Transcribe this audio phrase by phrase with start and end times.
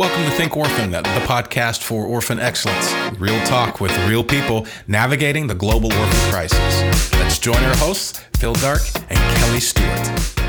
[0.00, 2.90] Welcome to Think Orphan, the podcast for orphan excellence.
[3.20, 7.12] Real talk with real people navigating the global orphan crisis.
[7.12, 10.39] Let's join our hosts, Phil Dark and Kelly Stewart.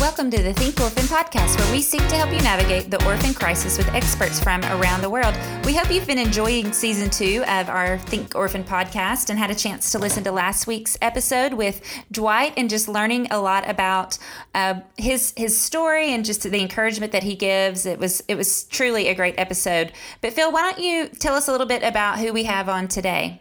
[0.00, 3.34] Welcome to the Think Orphan podcast, where we seek to help you navigate the orphan
[3.34, 5.36] crisis with experts from around the world.
[5.64, 9.56] We hope you've been enjoying season two of our Think Orphan podcast and had a
[9.56, 11.82] chance to listen to last week's episode with
[12.12, 14.18] Dwight and just learning a lot about
[14.54, 17.84] uh, his his story and just the encouragement that he gives.
[17.84, 19.90] It was it was truly a great episode.
[20.20, 22.86] But Phil, why don't you tell us a little bit about who we have on
[22.86, 23.40] today?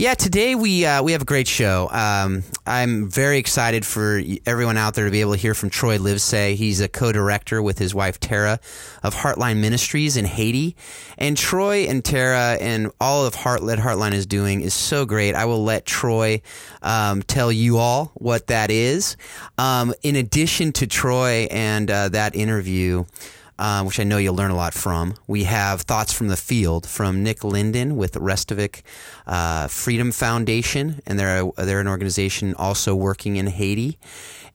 [0.00, 1.86] Yeah, today we uh, we have a great show.
[1.90, 5.98] Um, I'm very excited for everyone out there to be able to hear from Troy
[5.98, 6.54] Livesay.
[6.54, 8.60] He's a co-director with his wife Tara
[9.02, 10.74] of Heartline Ministries in Haiti,
[11.18, 15.34] and Troy and Tara and all of Heartlet Heartline is doing is so great.
[15.34, 16.40] I will let Troy
[16.80, 19.18] um, tell you all what that is.
[19.58, 23.04] Um, in addition to Troy and uh, that interview
[23.60, 25.14] uh, which I know you'll learn a lot from.
[25.26, 28.80] We have thoughts from the field from Nick Linden with Restavek
[29.26, 33.98] uh, Freedom Foundation, and they're a, they're an organization also working in Haiti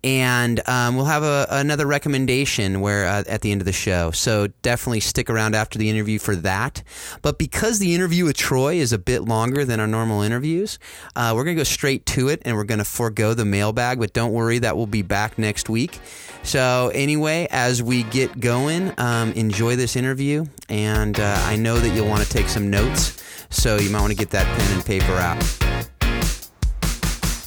[0.03, 4.11] and um, we'll have a, another recommendation where uh, at the end of the show.
[4.11, 6.83] So definitely stick around after the interview for that.
[7.21, 10.79] But because the interview with Troy is a bit longer than our normal interviews,
[11.15, 13.99] uh, we're going to go straight to it, and we're going to forego the mailbag.
[13.99, 15.99] But don't worry, that will be back next week.
[16.43, 21.95] So anyway, as we get going, um, enjoy this interview, and uh, I know that
[21.95, 23.21] you'll want to take some notes.
[23.49, 25.41] So you might want to get that pen and paper out.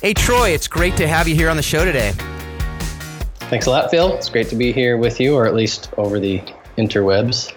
[0.01, 2.13] Hey, Troy, it's great to have you here on the show today.
[3.49, 4.13] Thanks a lot, Phil.
[4.15, 6.43] It's great to be here with you, or at least over the
[6.77, 7.55] interwebs.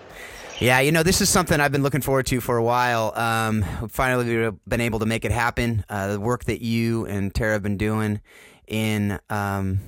[0.61, 3.11] Yeah, you know, this is something I've been looking forward to for a while.
[3.13, 5.83] Um, finally, we've been able to make it happen.
[5.89, 8.21] Uh, the work that you and Tara have been doing
[8.67, 9.81] in um,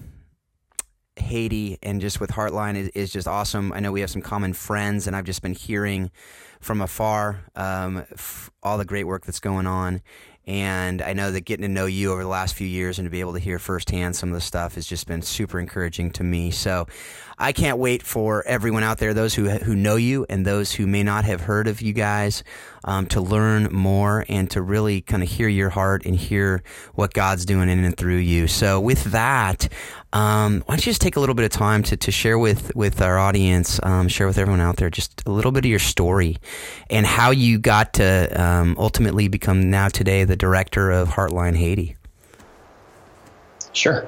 [1.16, 3.72] Haiti and just with Heartline is, is, just awesome.
[3.72, 6.12] I know we have some common friends, and I've just been hearing
[6.60, 10.02] from afar um, f- all the great work that's going on.
[10.46, 13.10] And I know that getting to know you over the last few years and to
[13.10, 16.24] be able to hear firsthand some of the stuff has just been super encouraging to
[16.24, 16.52] me.
[16.52, 16.86] So
[17.38, 20.86] I can't wait for everyone out there, those who who know you and those who
[20.86, 22.44] may not have heard of you guys,
[22.84, 26.62] um, to learn more and to really kind of hear your heart and hear
[26.94, 28.48] what God's doing in and through you.
[28.48, 29.68] So with that,
[30.12, 32.76] um, why don't you just take a little bit of time to, to share with
[32.76, 35.80] with our audience, um, share with everyone out there, just a little bit of your
[35.80, 36.38] story
[36.90, 41.96] and how you got to um, ultimately become now today the director of Heartline Haiti.
[43.74, 44.08] Sure.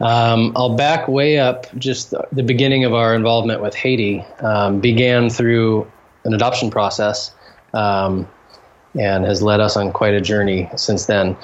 [0.00, 1.66] Um, I'll back way up.
[1.78, 5.90] Just the beginning of our involvement with Haiti um, began through
[6.24, 7.34] an adoption process
[7.72, 8.28] um,
[8.98, 11.36] and has led us on quite a journey since then.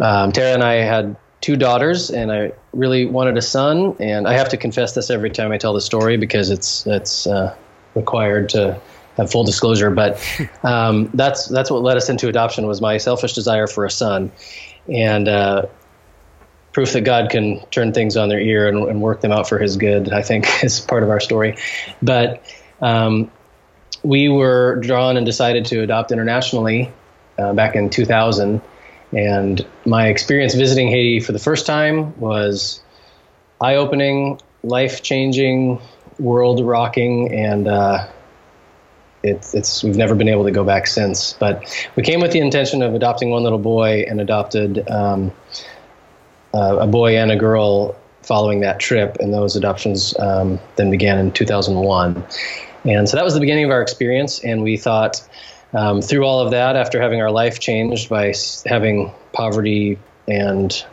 [0.00, 3.96] Um, Tara and I had two daughters, and I really wanted a son.
[3.98, 7.26] And I have to confess this every time I tell the story because it's it's
[7.26, 7.54] uh,
[7.94, 8.80] required to
[9.16, 9.90] have full disclosure.
[9.90, 10.22] But
[10.62, 14.32] um, that's that's what led us into adoption was my selfish desire for a son,
[14.88, 15.66] and uh,
[16.72, 19.58] proof that God can turn things on their ear and, and, work them out for
[19.58, 20.12] His good.
[20.12, 21.56] I think is part of our story,
[22.02, 22.42] but.
[22.80, 23.30] Um,
[24.02, 26.92] we were drawn and decided to adopt internationally
[27.38, 28.60] uh, back in 2000.
[29.12, 32.80] And my experience visiting Haiti for the first time was
[33.60, 35.80] eye opening, life changing,
[36.18, 38.06] world rocking, and uh,
[39.26, 41.34] it's, it's we've never been able to go back since.
[41.34, 41.64] But
[41.96, 45.32] we came with the intention of adopting one little boy and adopted um,
[46.54, 51.18] uh, a boy and a girl following that trip, and those adoptions um, then began
[51.18, 52.24] in 2001.
[52.84, 55.26] And so that was the beginning of our experience, and we thought
[55.72, 59.98] um, through all of that, after having our life changed by having poverty
[60.28, 60.84] and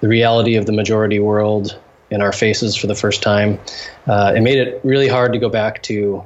[0.00, 1.78] the reality of the majority world
[2.10, 3.58] in our faces for the first time,
[4.06, 6.24] uh, it made it really hard to go back to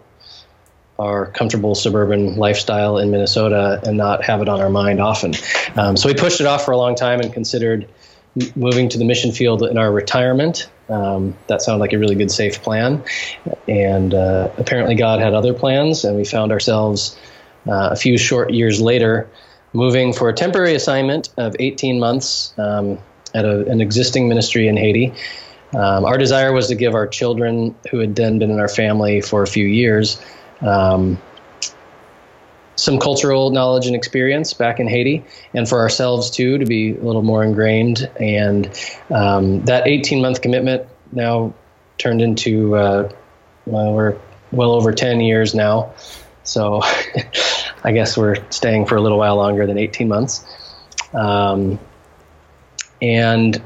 [0.99, 5.35] our comfortable suburban lifestyle in Minnesota and not have it on our mind often.
[5.77, 7.89] Um, so we pushed it off for a long time and considered
[8.57, 10.71] moving to the mission field in our retirement.
[10.89, 13.03] Um, that sounded like a really good, safe plan.
[13.67, 17.17] And uh, apparently, God had other plans, and we found ourselves
[17.67, 19.29] uh, a few short years later
[19.73, 22.99] moving for a temporary assignment of 18 months um,
[23.35, 25.13] at a, an existing ministry in Haiti.
[25.75, 29.23] Um, our desire was to give our children, who had then been in our family
[29.23, 30.21] for a few years,
[30.63, 31.21] um,
[32.77, 35.25] some cultural knowledge and experience back in Haiti,
[35.55, 38.09] and for ourselves too to be a little more ingrained.
[38.19, 38.67] And
[39.11, 41.55] um, that 18 month commitment now
[41.99, 43.13] turned into uh,
[43.67, 44.19] well, we're
[44.51, 45.95] well over 10 years now.
[46.43, 46.83] So
[47.85, 50.45] I guess we're staying for a little while longer than 18 months.
[51.15, 51.79] Um,
[53.01, 53.61] and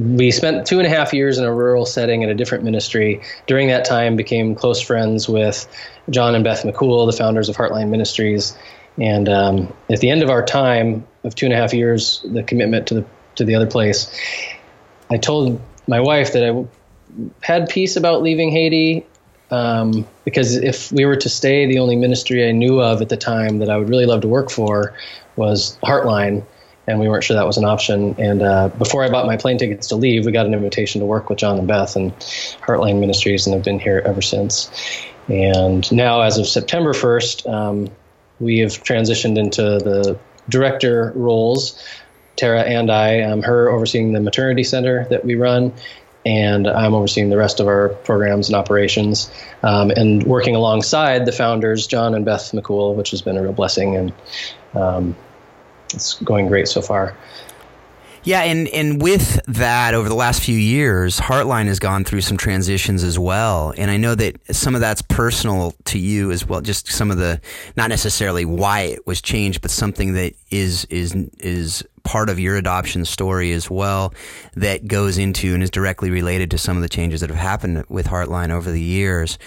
[0.00, 3.20] we spent two and a half years in a rural setting in a different ministry.
[3.46, 5.66] During that time, became close friends with
[6.08, 8.56] John and Beth McHoul, the founders of Heartline Ministries.
[8.98, 12.42] And um, at the end of our time of two and a half years, the
[12.42, 13.04] commitment to the
[13.36, 14.10] to the other place,
[15.10, 16.64] I told my wife that I
[17.42, 19.06] had peace about leaving Haiti
[19.50, 23.16] um, because if we were to stay, the only ministry I knew of at the
[23.16, 24.94] time that I would really love to work for
[25.36, 26.44] was Heartline
[26.90, 28.14] and we weren't sure that was an option.
[28.18, 31.06] And uh, before I bought my plane tickets to leave, we got an invitation to
[31.06, 34.70] work with John and Beth and Heartline Ministries, and have been here ever since.
[35.28, 37.88] And now, as of September 1st, um,
[38.40, 41.82] we have transitioned into the director roles.
[42.36, 45.74] Tara and I, um, her overseeing the maternity center that we run,
[46.24, 49.30] and I'm overseeing the rest of our programs and operations,
[49.62, 53.52] um, and working alongside the founders, John and Beth McHoul, which has been a real
[53.52, 53.96] blessing.
[53.96, 54.12] And
[54.74, 55.16] um,
[55.94, 57.16] it's going great so far.
[58.22, 62.36] Yeah, and and with that, over the last few years, Heartline has gone through some
[62.36, 63.72] transitions as well.
[63.78, 66.60] And I know that some of that's personal to you as well.
[66.60, 67.40] Just some of the,
[67.76, 72.56] not necessarily why it was changed, but something that is is is part of your
[72.56, 74.12] adoption story as well
[74.54, 77.84] that goes into and is directly related to some of the changes that have happened
[77.88, 79.38] with Heartline over the years.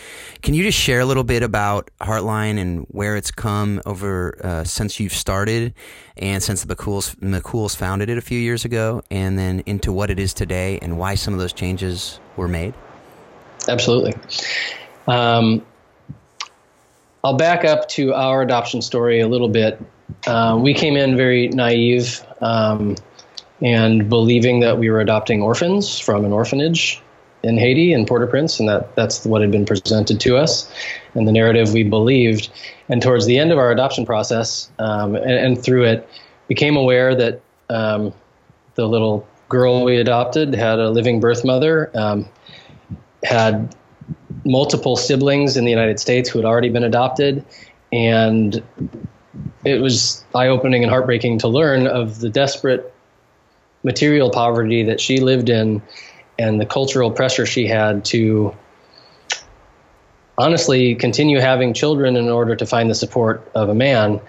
[0.42, 4.64] Can you just share a little bit about Heartline and where it's come over uh,
[4.64, 5.74] since you've started
[6.18, 10.12] and since the McHouls, McHouls founded it a few years ago, and then into what
[10.12, 12.74] it is today and why some of those changes were made?
[13.68, 14.14] Absolutely.
[15.08, 15.66] Um,
[17.24, 19.80] I'll back up to our adoption story a little bit.
[20.28, 22.96] Uh, we came in very naive um,
[23.62, 27.02] and believing that we were adopting orphans from an orphanage
[27.42, 30.72] in Haiti in Port-au-Prince, and that that's what had been presented to us,
[31.14, 32.50] and the narrative we believed.
[32.90, 36.08] And towards the end of our adoption process, um, and, and, through it,
[36.48, 38.14] became aware that um,
[38.76, 42.28] the little girl we adopted had a living birth mother, um,
[43.24, 43.76] had
[44.46, 47.46] multiple siblings in the United States who had already been adopted,
[47.92, 48.62] and
[49.66, 52.94] it was eye opening and heartbreaking to learn of the desperate
[53.84, 55.82] material poverty that she lived in
[56.40, 58.56] and the cultural pressure she had to
[60.38, 64.20] honestly continue having children in order to find the support of a man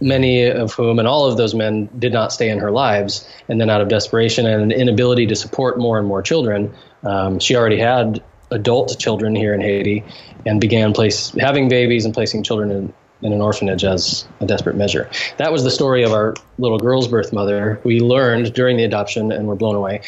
[0.00, 3.26] many of whom and all of those men did not stay in her lives.
[3.48, 6.74] And then out of desperation and an inability to support more and more children
[7.04, 10.04] um, she already had adult children here in haiti
[10.46, 12.92] and began place having babies and placing children in
[13.24, 15.10] in an orphanage as a desperate measure.
[15.38, 17.80] That was the story of our little girl's birth mother.
[17.82, 20.02] We learned during the adoption and were blown away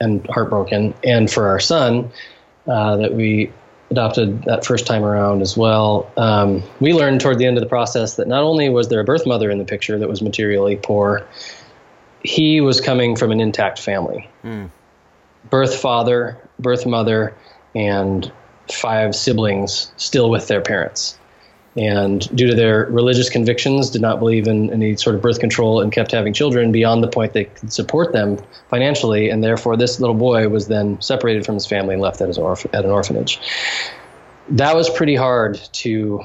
[0.00, 0.94] and heartbroken.
[1.04, 2.10] And for our son,
[2.66, 3.52] uh, that we
[3.90, 7.68] adopted that first time around as well, um, we learned toward the end of the
[7.68, 10.76] process that not only was there a birth mother in the picture that was materially
[10.76, 11.26] poor,
[12.22, 14.28] he was coming from an intact family.
[14.42, 14.70] Mm.
[15.50, 17.34] Birth father, birth mother,
[17.74, 18.32] and
[18.72, 21.18] five siblings still with their parents
[21.76, 25.80] and due to their religious convictions did not believe in any sort of birth control
[25.80, 28.38] and kept having children beyond the point they could support them
[28.70, 32.28] financially and therefore this little boy was then separated from his family and left at,
[32.28, 33.38] his at an orphanage.
[34.48, 36.22] That was pretty hard to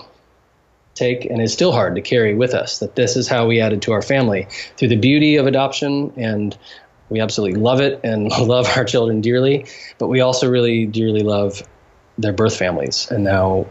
[0.93, 3.81] take and is still hard to carry with us that this is how we added
[3.81, 4.47] to our family.
[4.77, 6.57] Through the beauty of adoption and
[7.09, 9.65] we absolutely love it and love our children dearly
[9.97, 11.61] but we also really dearly love
[12.17, 13.65] their birth families and now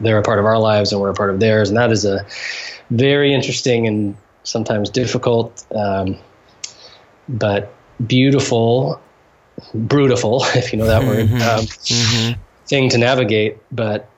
[0.00, 2.04] they're a part of our lives and we're a part of theirs, and that is
[2.04, 2.26] a
[2.90, 6.18] very interesting and sometimes difficult, um,
[7.28, 7.72] but
[8.06, 9.00] beautiful,
[9.74, 11.36] brutal, if you know that word, mm-hmm.
[11.36, 12.40] Um, mm-hmm.
[12.66, 13.58] thing to navigate.
[13.70, 14.08] But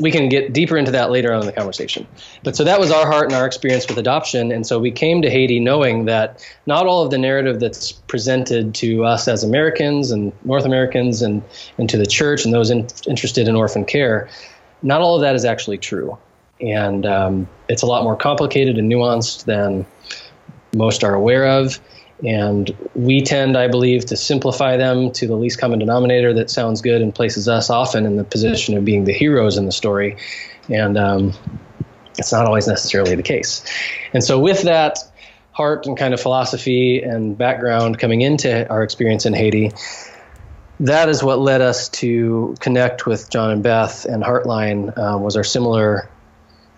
[0.00, 2.06] we can get deeper into that later on in the conversation.
[2.44, 4.52] But so that was our heart and our experience with adoption.
[4.52, 8.74] And so we came to Haiti knowing that not all of the narrative that's presented
[8.76, 11.42] to us as Americans and North Americans and,
[11.78, 14.28] and to the church and those in, interested in orphan care
[14.82, 16.18] not all of that is actually true.
[16.60, 19.86] And um, it's a lot more complicated and nuanced than
[20.74, 21.80] most are aware of.
[22.24, 26.82] And we tend, I believe, to simplify them to the least common denominator that sounds
[26.82, 30.16] good and places us often in the position of being the heroes in the story.
[30.68, 31.32] And um,
[32.18, 33.64] it's not always necessarily the case.
[34.12, 34.98] And so, with that
[35.52, 39.72] heart and kind of philosophy and background coming into our experience in Haiti,
[40.80, 45.36] that is what led us to connect with John and Beth and Heartline uh, was
[45.36, 46.08] our similar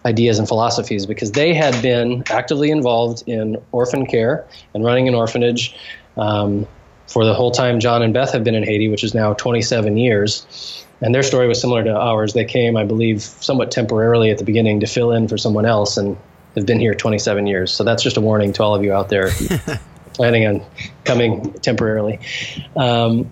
[0.07, 5.15] ideas and philosophies because they had been actively involved in orphan care and running an
[5.15, 5.77] orphanage
[6.17, 6.67] um,
[7.07, 9.97] for the whole time John and Beth have been in Haiti, which is now 27
[9.99, 10.87] years.
[11.03, 12.33] And their story was similar to ours.
[12.33, 15.97] They came, I believe, somewhat temporarily at the beginning to fill in for someone else
[15.97, 16.17] and
[16.55, 17.73] have been here 27 years.
[17.73, 19.31] So that's just a warning to all of you out there.
[20.21, 20.63] planning on
[21.05, 22.21] coming temporarily.
[22.77, 23.31] Um,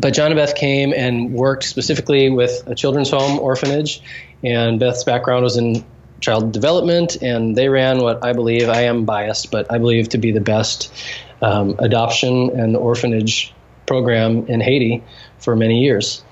[0.00, 4.02] but John and Beth came and worked specifically with a children's home orphanage,
[4.42, 5.84] and Beth's background was in
[6.20, 10.18] child development, and they ran what I believe I am biased, but I believe to
[10.18, 10.92] be the best
[11.42, 13.52] um, adoption and orphanage
[13.86, 15.02] program in Haiti
[15.38, 16.22] for many years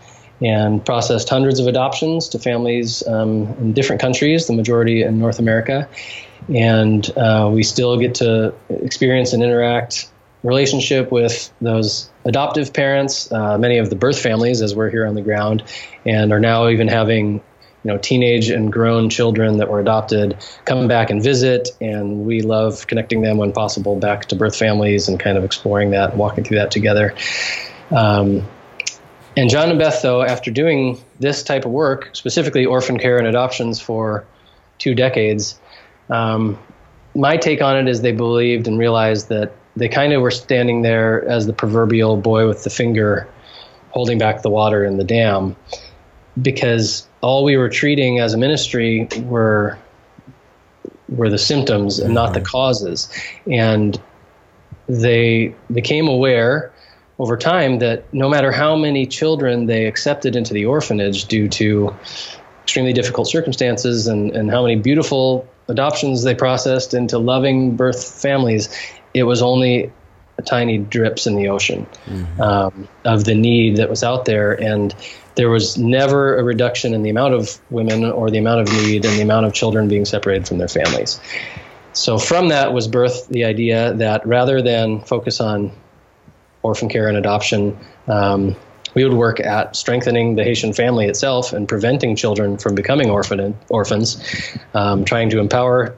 [0.40, 5.38] and processed hundreds of adoptions to families um, in different countries, the majority in North
[5.38, 5.88] America.
[6.54, 10.08] And uh, we still get to experience and interact
[10.42, 15.14] relationship with those adoptive parents, uh, many of the birth families, as we're here on
[15.14, 15.64] the ground,
[16.04, 17.34] and are now even having
[17.84, 22.42] you know teenage and grown children that were adopted come back and visit and we
[22.42, 26.42] love connecting them when possible back to birth families and kind of exploring that walking
[26.42, 27.14] through that together.
[27.90, 28.46] Um,
[29.36, 33.26] and John and Beth, though, after doing this type of work, specifically orphan care and
[33.28, 34.26] adoptions for
[34.78, 35.60] two decades,
[36.10, 36.58] um,
[37.14, 40.82] my take on it is they believed and realized that they kind of were standing
[40.82, 43.28] there as the proverbial boy with the finger
[43.90, 45.56] holding back the water in the dam
[46.40, 49.78] because all we were treating as a ministry were
[51.08, 52.46] were the symptoms and not the mm-hmm.
[52.46, 53.10] causes.
[53.50, 54.00] And
[54.88, 56.72] they became aware
[57.18, 61.94] over time that no matter how many children they accepted into the orphanage due to
[62.62, 68.68] extremely difficult circumstances and, and how many beautiful adoptions they processed into loving birth families,
[69.14, 69.92] it was only
[70.44, 72.40] tiny drips in the ocean mm-hmm.
[72.40, 74.52] um, of the need that was out there.
[74.52, 74.94] And
[75.34, 79.04] there was never a reduction in the amount of women or the amount of need
[79.04, 81.20] and the amount of children being separated from their families.
[81.92, 85.72] So, from that was birthed the idea that rather than focus on
[86.62, 87.76] orphan care and adoption.
[88.06, 88.56] Um,
[88.94, 93.56] we would work at strengthening the Haitian family itself and preventing children from becoming orphan,
[93.68, 94.20] orphans,
[94.74, 95.96] um, trying to empower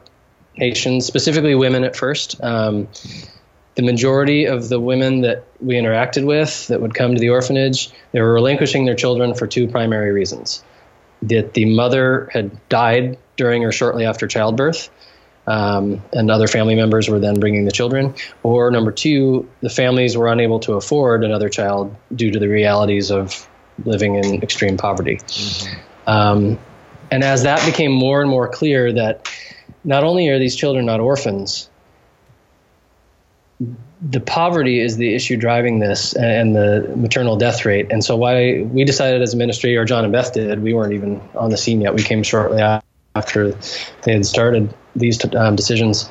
[0.54, 2.42] Haitians, specifically women at first.
[2.42, 2.88] Um,
[3.76, 7.90] the majority of the women that we interacted with that would come to the orphanage,
[8.12, 10.62] they were relinquishing their children for two primary reasons.
[11.22, 14.90] That the mother had died during or shortly after childbirth,
[15.46, 18.14] um, and other family members were then bringing the children.
[18.42, 23.10] Or number two, the families were unable to afford another child due to the realities
[23.10, 23.48] of
[23.84, 25.16] living in extreme poverty.
[25.16, 26.10] Mm-hmm.
[26.10, 26.58] Um,
[27.10, 29.28] and as that became more and more clear that
[29.84, 31.68] not only are these children not orphans,
[34.02, 37.88] the poverty is the issue driving this and the maternal death rate.
[37.90, 40.94] And so, why we decided as a ministry, or John and Beth did, we weren't
[40.94, 41.94] even on the scene yet.
[41.94, 42.62] We came shortly
[43.14, 43.52] after
[44.02, 46.08] they had started these um, decisions.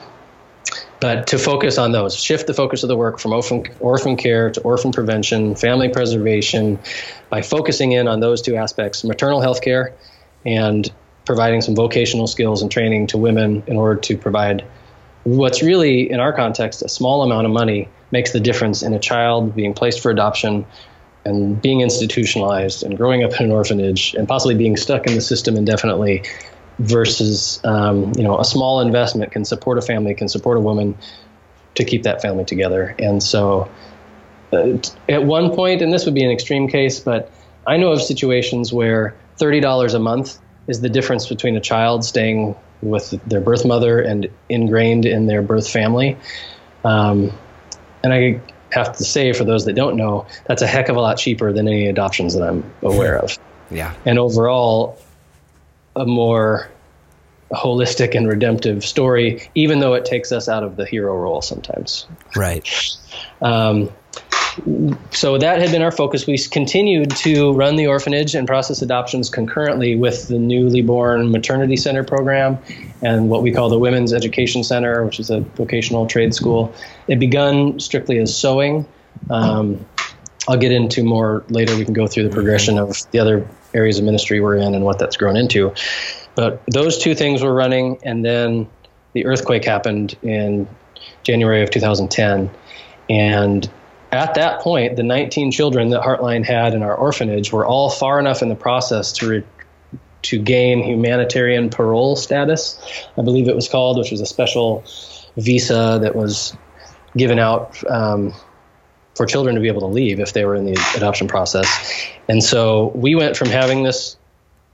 [0.99, 4.51] But to focus on those, shift the focus of the work from orphan, orphan care
[4.51, 6.77] to orphan prevention, family preservation,
[7.29, 9.95] by focusing in on those two aspects maternal health care
[10.45, 10.91] and
[11.29, 14.65] providing some vocational skills and training to women in order to provide
[15.25, 18.99] what's really, in our context, a small amount of money makes the difference in a
[18.99, 20.65] child being placed for adoption
[21.25, 25.21] and being institutionalized and growing up in an orphanage and possibly being stuck in the
[25.21, 26.23] system indefinitely
[26.79, 30.97] versus um, you know a small investment can support a family, can support a woman
[31.75, 32.95] to keep that family together.
[32.97, 33.69] And so,
[34.51, 37.31] uh, at one point, and this would be an extreme case, but
[37.67, 42.05] I know of situations where thirty dollars a month is the difference between a child
[42.05, 46.15] staying with their birth mother and ingrained in their birth family.
[46.85, 47.31] Um,
[48.03, 48.39] and I
[48.71, 51.51] have to say, for those that don't know, that's a heck of a lot cheaper
[51.51, 53.37] than any adoptions that I'm aware of.
[53.71, 53.93] Yeah.
[54.03, 54.97] And overall,
[55.95, 56.67] a more
[57.51, 62.07] holistic and redemptive story, even though it takes us out of the hero role sometimes.
[62.35, 62.67] Right.
[63.43, 63.91] Um,
[65.11, 66.25] so that had been our focus.
[66.25, 71.77] We continued to run the orphanage and process adoptions concurrently with the newly born maternity
[71.77, 72.57] center program
[73.01, 76.73] and what we call the Women's Education Center, which is a vocational trade school.
[77.07, 78.85] It begun strictly as sewing.
[79.29, 79.85] Um,
[80.47, 81.75] I'll get into more later.
[81.75, 84.83] We can go through the progression of the other areas of ministry we're in and
[84.83, 85.73] what that's grown into.
[86.35, 88.67] But those two things were running, and then
[89.13, 90.67] the earthquake happened in
[91.23, 92.49] January of 2010.
[93.09, 93.69] And
[94.11, 98.19] at that point, the 19 children that Heartline had in our orphanage were all far
[98.19, 99.43] enough in the process to re-
[100.21, 102.77] to gain humanitarian parole status,
[103.17, 104.83] I believe it was called, which was a special
[105.37, 106.55] visa that was
[107.15, 108.33] given out um,
[109.15, 112.05] for children to be able to leave if they were in the adoption process.
[112.27, 114.17] And so we went from having this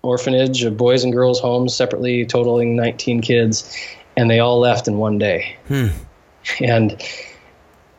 [0.02, 3.78] orphanage of boys and girls homes separately, totaling 19 kids,
[4.18, 5.58] and they all left in one day.
[5.68, 5.88] Hmm.
[6.60, 7.02] And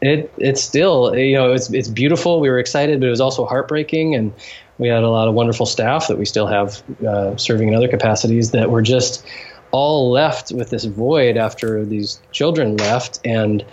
[0.06, 2.40] it it's still you know it's it's beautiful.
[2.40, 4.32] We were excited, but it was also heartbreaking, and
[4.78, 7.88] we had a lot of wonderful staff that we still have uh, serving in other
[7.88, 9.26] capacities that were just
[9.72, 13.64] all left with this void after these children left and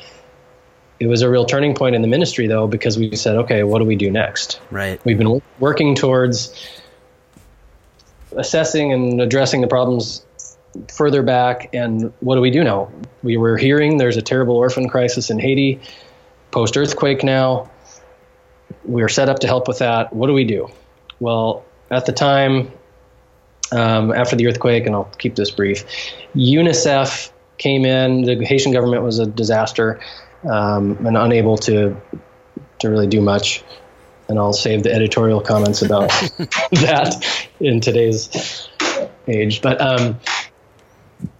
[1.03, 3.79] it was a real turning point in the ministry, though, because we said, okay, what
[3.79, 4.61] do we do next?
[4.71, 5.03] Right.
[5.03, 6.55] We've been working towards
[8.37, 10.25] assessing and addressing the problems
[10.93, 12.89] further back, and what do we do now?
[13.21, 15.81] We were hearing there's a terrible orphan crisis in Haiti,
[16.53, 17.69] post earthquake now.
[18.85, 20.13] We are set up to help with that.
[20.13, 20.69] What do we do?
[21.19, 22.71] Well, at the time,
[23.71, 25.83] um, after the earthquake, and I'll keep this brief,
[26.35, 28.21] UNICEF came in.
[28.21, 29.99] The Haitian government was a disaster
[30.49, 31.99] um, and unable to
[32.79, 33.63] to really do much.
[34.29, 36.09] And I'll save the editorial comments about
[36.71, 38.69] that in today's
[39.27, 39.61] age.
[39.61, 40.19] But um,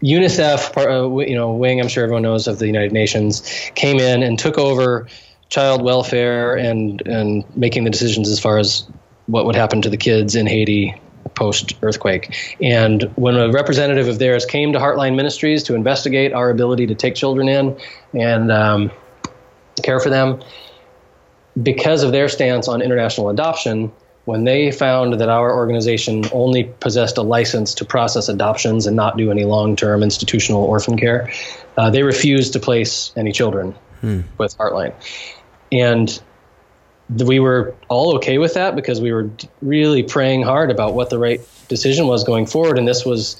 [0.01, 3.41] UNICEF, uh, you know, wing I'm sure everyone knows of the United Nations,
[3.75, 5.07] came in and took over
[5.49, 8.87] child welfare and and making the decisions as far as
[9.27, 10.99] what would happen to the kids in Haiti
[11.35, 12.35] post earthquake.
[12.61, 16.95] And when a representative of theirs came to Heartline Ministries to investigate our ability to
[16.95, 17.77] take children in
[18.13, 18.91] and um,
[19.81, 20.43] care for them,
[21.61, 23.91] because of their stance on international adoption,
[24.25, 29.17] when they found that our organization only possessed a license to process adoptions and not
[29.17, 31.31] do any long term institutional orphan care,
[31.77, 34.21] uh, they refused to place any children hmm.
[34.37, 34.93] with Heartline.
[35.71, 36.21] And
[37.09, 39.29] we were all okay with that because we were
[39.61, 42.77] really praying hard about what the right decision was going forward.
[42.77, 43.35] And this was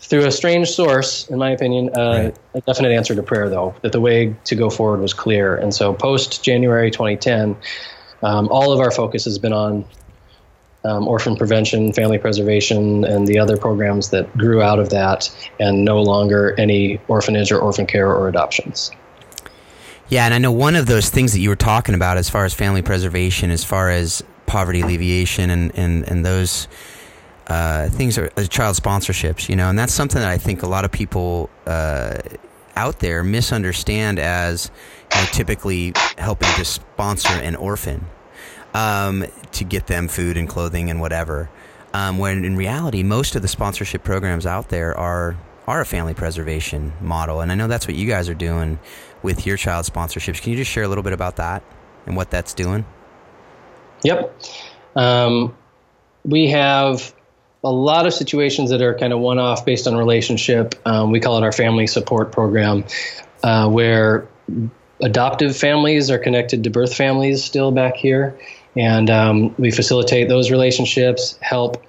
[0.00, 2.36] through a strange source, in my opinion, uh, right.
[2.54, 5.56] a definite answer to prayer, though, that the way to go forward was clear.
[5.56, 7.56] And so, post January 2010,
[8.22, 9.84] um, all of our focus has been on
[10.84, 15.84] um, orphan prevention, family preservation, and the other programs that grew out of that, and
[15.84, 18.90] no longer any orphanage or orphan care or adoptions.
[20.08, 22.44] Yeah, and I know one of those things that you were talking about as far
[22.44, 26.68] as family preservation, as far as poverty alleviation and, and, and those
[27.46, 30.66] uh, things are uh, child sponsorships, you know, and that's something that I think a
[30.66, 32.18] lot of people uh,
[32.76, 34.70] out there misunderstand as
[35.14, 38.04] you know, typically helping to sponsor an orphan
[38.74, 41.48] um, to get them food and clothing and whatever.
[41.94, 46.12] Um, when in reality, most of the sponsorship programs out there are are a family
[46.12, 48.78] preservation model, and I know that's what you guys are doing
[49.22, 50.42] with your child sponsorships.
[50.42, 51.62] Can you just share a little bit about that
[52.04, 52.84] and what that's doing?
[54.02, 54.38] Yep.
[54.94, 55.56] Um,
[56.24, 57.14] we have
[57.62, 60.74] a lot of situations that are kind of one off based on relationship.
[60.84, 62.84] Um, we call it our family support program,
[63.42, 64.28] uh, where
[65.00, 68.38] adoptive families are connected to birth families still back here.
[68.76, 71.84] And um, we facilitate those relationships, help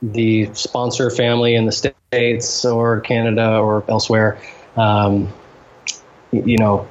[0.00, 4.38] the sponsor family in the States or Canada or elsewhere,
[4.76, 5.32] um,
[6.32, 6.88] you know,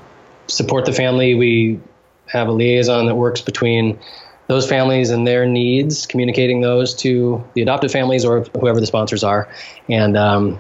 [0.48, 1.36] support the family.
[1.36, 1.80] We
[2.28, 4.00] have a liaison that works between
[4.48, 9.24] those families and their needs, communicating those to the adoptive families or whoever the sponsors
[9.24, 9.50] are,
[9.90, 10.60] and um,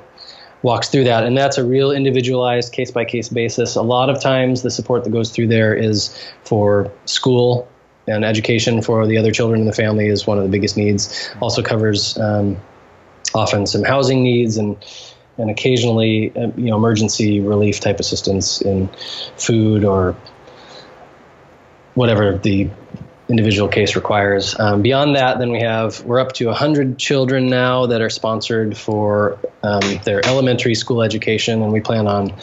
[0.61, 1.25] walks through that.
[1.25, 3.75] And that's a real individualized case by case basis.
[3.75, 7.67] A lot of times, the support that goes through there is for school
[8.07, 11.29] and education for the other children in the family is one of the biggest needs.
[11.39, 12.57] Also covers um,
[13.33, 14.77] often some housing needs and
[15.37, 18.89] and occasionally uh, you know emergency relief type assistance in
[19.37, 20.15] food or
[21.93, 22.69] whatever the
[23.31, 24.59] individual case requires.
[24.59, 28.77] Um, beyond that, then we have we're up to 100 children now that are sponsored
[28.77, 32.33] for um, their elementary school education, and we plan on,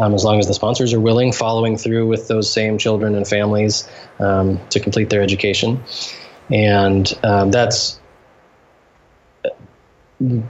[0.00, 3.28] um, as long as the sponsors are willing, following through with those same children and
[3.28, 5.82] families um, to complete their education,
[6.50, 8.00] and um, that's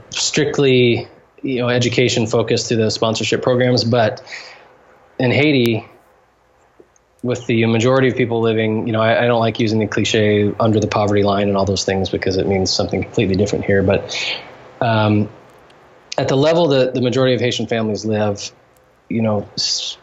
[0.09, 1.07] strictly
[1.41, 4.23] you know education focused through the sponsorship programs, but
[5.19, 5.85] in Haiti,
[7.21, 10.51] with the majority of people living, you know, I, I, don't like using the cliche
[10.59, 13.83] under the poverty line and all those things because it means something completely different here.
[13.83, 14.17] But
[14.81, 15.29] um,
[16.17, 18.51] at the level that the majority of Haitian families live,
[19.11, 19.47] you know,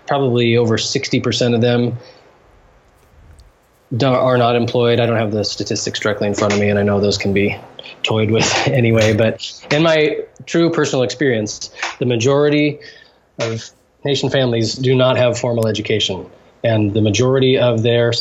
[0.06, 1.96] probably over 60% of them
[4.04, 5.00] are not employed.
[5.00, 7.32] I don't have the statistics directly in front of me, and I know those can
[7.32, 7.56] be
[8.02, 9.16] toyed with anyway.
[9.16, 12.80] But in my true personal experience, the majority
[13.38, 13.70] of
[14.02, 16.28] Haitian families do not have formal education
[16.64, 18.12] and the majority of their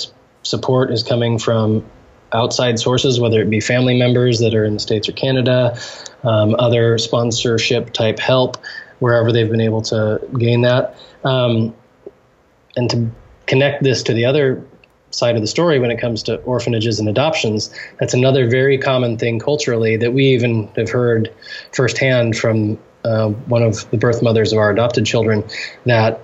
[0.43, 1.85] support is coming from
[2.33, 5.77] outside sources, whether it be family members that are in the States or Canada,
[6.23, 8.57] um, other sponsorship type help,
[8.99, 10.97] wherever they've been able to gain that.
[11.23, 11.75] Um,
[12.75, 13.09] and to
[13.45, 14.65] connect this to the other
[15.11, 19.17] side of the story when it comes to orphanages and adoptions, that's another very common
[19.17, 21.33] thing culturally that we even have heard
[21.71, 25.43] firsthand from uh, one of the birth mothers of our adopted children
[25.85, 26.19] that,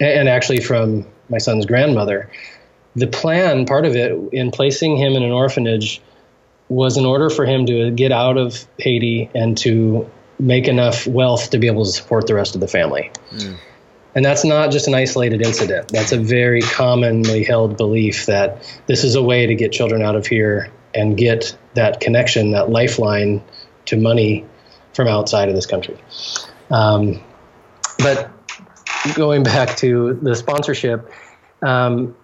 [0.00, 2.30] and actually from my son's grandmother.
[2.94, 6.00] The plan, part of it, in placing him in an orphanage,
[6.68, 11.50] was in order for him to get out of Haiti and to make enough wealth
[11.50, 13.10] to be able to support the rest of the family.
[13.30, 13.56] Mm.
[14.14, 15.88] And that's not just an isolated incident.
[15.88, 20.16] That's a very commonly held belief that this is a way to get children out
[20.16, 23.42] of here and get that connection, that lifeline
[23.86, 24.44] to money
[24.92, 25.96] from outside of this country.
[26.70, 27.22] Um,
[27.98, 28.30] but
[29.14, 31.10] going back to the sponsorship,
[31.62, 32.14] um,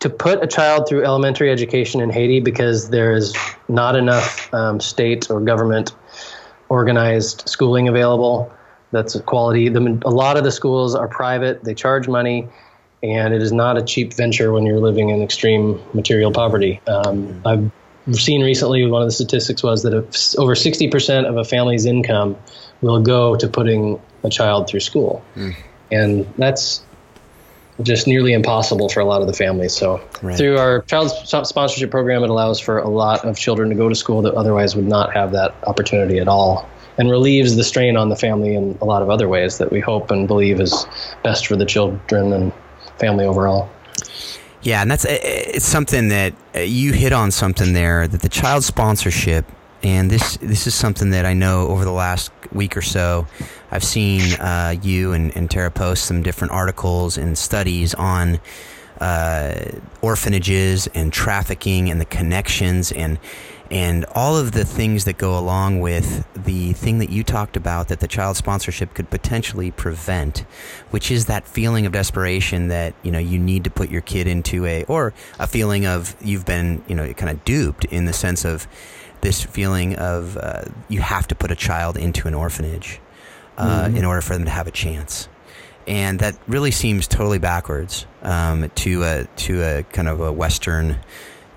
[0.00, 3.34] to put a child through elementary education in Haiti because there is
[3.68, 5.94] not enough um, state or government
[6.68, 8.52] organized schooling available
[8.94, 9.68] that's a quality.
[9.68, 12.48] The, a lot of the schools are private, they charge money,
[13.02, 16.80] and it is not a cheap venture when you're living in extreme material poverty.
[16.86, 17.70] Um, I've
[18.12, 19.94] seen recently one of the statistics was that
[20.38, 22.36] over 60% of a family's income
[22.82, 25.24] will go to putting a child through school.
[25.34, 25.56] Mm.
[25.90, 26.82] And that's
[27.82, 29.74] just nearly impossible for a lot of the families.
[29.74, 30.36] So right.
[30.36, 33.94] through our child sponsorship program, it allows for a lot of children to go to
[33.94, 38.08] school that otherwise would not have that opportunity at all and relieves the strain on
[38.08, 40.86] the family in a lot of other ways that we hope and believe is
[41.22, 42.52] best for the children and
[42.98, 43.68] family overall.
[44.62, 48.64] Yeah, and that's it's something that uh, you hit on something there that the child
[48.64, 49.44] sponsorship
[49.84, 53.26] and this this is something that I know over the last week or so,
[53.70, 58.40] I've seen uh, you and, and Tara post some different articles and studies on
[58.98, 63.18] uh, orphanages and trafficking and the connections and
[63.70, 67.88] and all of the things that go along with the thing that you talked about
[67.88, 70.40] that the child sponsorship could potentially prevent,
[70.90, 74.26] which is that feeling of desperation that you know you need to put your kid
[74.26, 78.12] into a or a feeling of you've been you know kind of duped in the
[78.14, 78.66] sense of
[79.24, 83.00] this feeling of uh, you have to put a child into an orphanage
[83.56, 83.96] uh, mm-hmm.
[83.96, 85.28] in order for them to have a chance.
[85.86, 90.98] And that really seems totally backwards um, to a to a kind of a Western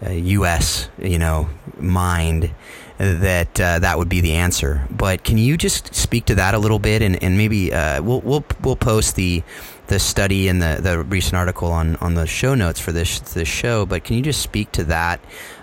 [0.05, 0.89] uh, U.S.
[0.97, 1.49] you know
[1.79, 2.53] mind
[2.97, 4.87] that uh, that would be the answer.
[4.89, 8.21] But can you just speak to that a little bit, and, and maybe uh, we'll
[8.21, 9.43] we'll we'll post the
[9.87, 13.47] the study and the, the recent article on, on the show notes for this this
[13.47, 13.85] show.
[13.85, 15.19] But can you just speak to that,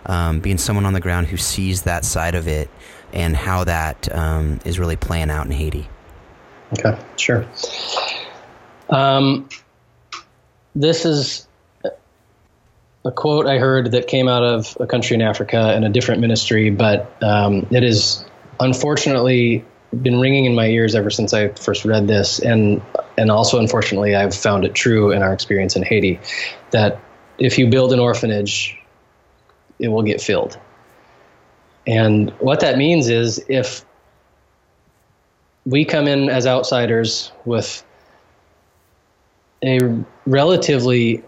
[0.06, 2.68] um, being someone on the ground who sees that side of it
[3.12, 5.88] and how that um, is really playing out in Haiti?
[6.78, 7.46] Okay, sure.
[8.88, 9.48] Um,
[10.74, 11.46] this is
[13.04, 16.20] a quote I heard that came out of a country in Africa and a different
[16.20, 18.24] ministry, but um, it is
[18.58, 19.64] unfortunately
[20.02, 22.82] been ringing in my ears ever since I first read this, and
[23.16, 26.18] and also unfortunately I've found it true in our experience in Haiti
[26.70, 27.00] that
[27.38, 28.78] if you build an orphanage,
[29.78, 30.58] it will get filled.
[31.86, 33.84] And what that means is if
[35.66, 37.84] we come in as outsiders with
[39.62, 39.80] a
[40.26, 41.22] relatively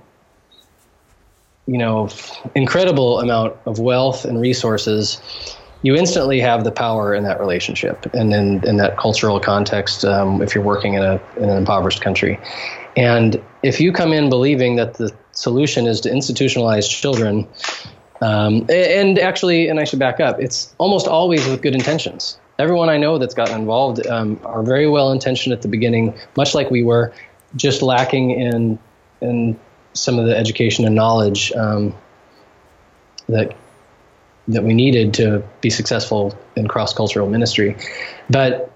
[1.67, 2.09] you know
[2.55, 5.21] incredible amount of wealth and resources
[5.83, 10.43] you instantly have the power in that relationship and in, in that cultural context um,
[10.43, 12.41] if you're working in, a, in an impoverished country.
[12.97, 17.47] And if you come in believing that the solution is to institutionalize children,
[18.21, 22.39] um, and actually, and I should back up, it's almost always with good intentions.
[22.59, 26.55] Everyone I know that's gotten involved um, are very well intentioned at the beginning, much
[26.55, 27.13] like we were,
[27.55, 28.79] just lacking in
[29.21, 29.59] in
[29.93, 31.95] some of the education and knowledge um,
[33.29, 33.57] that
[34.49, 37.77] that we needed to be successful in cross cultural ministry.
[38.31, 38.71] But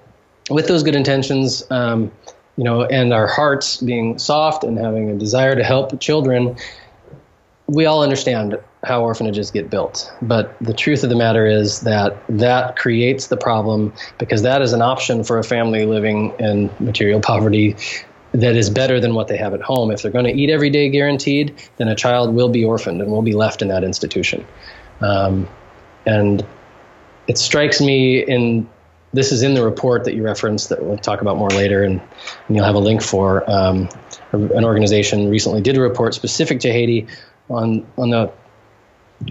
[0.50, 2.11] with those good intentions, um,
[2.57, 6.57] you know, and our hearts being soft and having a desire to help children,
[7.68, 10.12] we all understand how orphanages get built.
[10.23, 14.73] But the truth of the matter is that that creates the problem because that is
[14.73, 17.77] an option for a family living in material poverty
[18.33, 19.90] that is better than what they have at home.
[19.90, 23.11] If they're going to eat every day guaranteed, then a child will be orphaned and
[23.11, 24.47] will be left in that institution.
[25.01, 25.49] Um,
[26.07, 26.47] and
[27.27, 28.69] it strikes me in
[29.12, 32.01] this is in the report that you referenced that we'll talk about more later, and,
[32.47, 33.49] and you'll have a link for.
[33.51, 33.88] Um,
[34.33, 37.09] an organization recently did a report specific to Haiti
[37.49, 38.33] on on the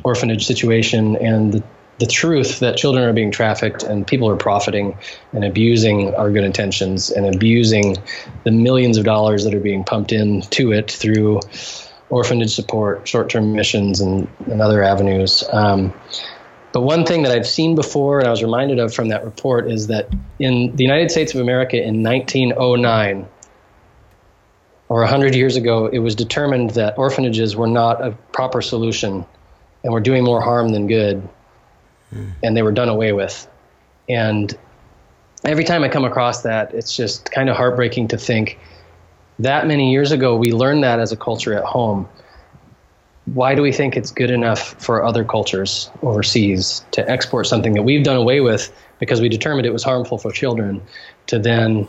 [0.04, 1.64] orphanage situation and the,
[2.00, 4.98] the truth that children are being trafficked and people are profiting
[5.34, 7.98] and abusing our good intentions and abusing
[8.44, 11.40] the millions of dollars that are being pumped into it through
[12.10, 15.44] orphanage support, short-term missions, and, and other avenues.
[15.52, 15.94] Um,
[16.72, 19.70] but one thing that I've seen before and I was reminded of from that report
[19.70, 23.28] is that in the United States of America in 1909,
[24.88, 29.26] or 100 years ago, it was determined that orphanages were not a proper solution
[29.84, 31.28] and were doing more harm than good,
[32.14, 32.32] mm.
[32.44, 33.48] and they were done away with.
[34.08, 34.56] And
[35.46, 38.60] every time I come across that, it's just kind of heartbreaking to think
[39.40, 42.08] that many years ago we learned that as a culture at home
[43.34, 47.84] why do we think it's good enough for other cultures overseas to export something that
[47.84, 50.82] we've done away with because we determined it was harmful for children
[51.28, 51.88] to then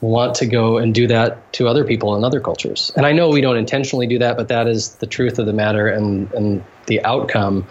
[0.00, 2.92] want to go and do that to other people in other cultures.
[2.96, 5.52] And I know we don't intentionally do that, but that is the truth of the
[5.52, 7.66] matter and, and the outcome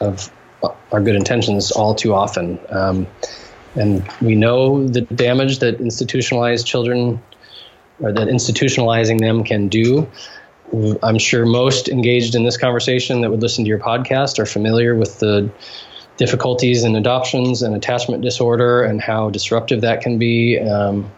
[0.00, 0.30] of
[0.92, 2.58] our good intentions all too often.
[2.70, 3.06] Um,
[3.74, 7.20] and we know the damage that institutionalized children
[8.00, 10.08] or that institutionalizing them can do.
[11.02, 14.94] I'm sure most engaged in this conversation that would listen to your podcast are familiar
[14.94, 15.50] with the
[16.16, 21.10] difficulties in adoptions and attachment disorder and how disruptive that can be um,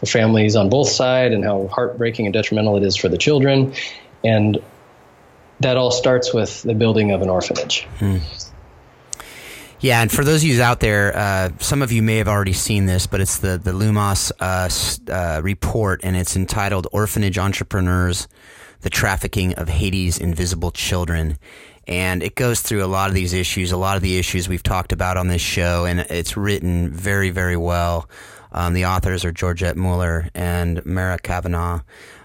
[0.00, 3.74] for families on both sides and how heartbreaking and detrimental it is for the children.
[4.24, 4.58] And
[5.60, 7.82] that all starts with the building of an orphanage.
[7.98, 8.18] Hmm.
[9.80, 12.52] Yeah, and for those of you out there, uh, some of you may have already
[12.52, 18.28] seen this, but it's the the Lumos uh, uh, report, and it's entitled "Orphanage Entrepreneurs:
[18.82, 21.38] The Trafficking of Haiti's Invisible Children."
[21.86, 24.62] And it goes through a lot of these issues, a lot of the issues we've
[24.62, 28.08] talked about on this show, and it's written very, very well.
[28.52, 31.80] Um, the authors are Georgette Mulheir and Mara Kavanaugh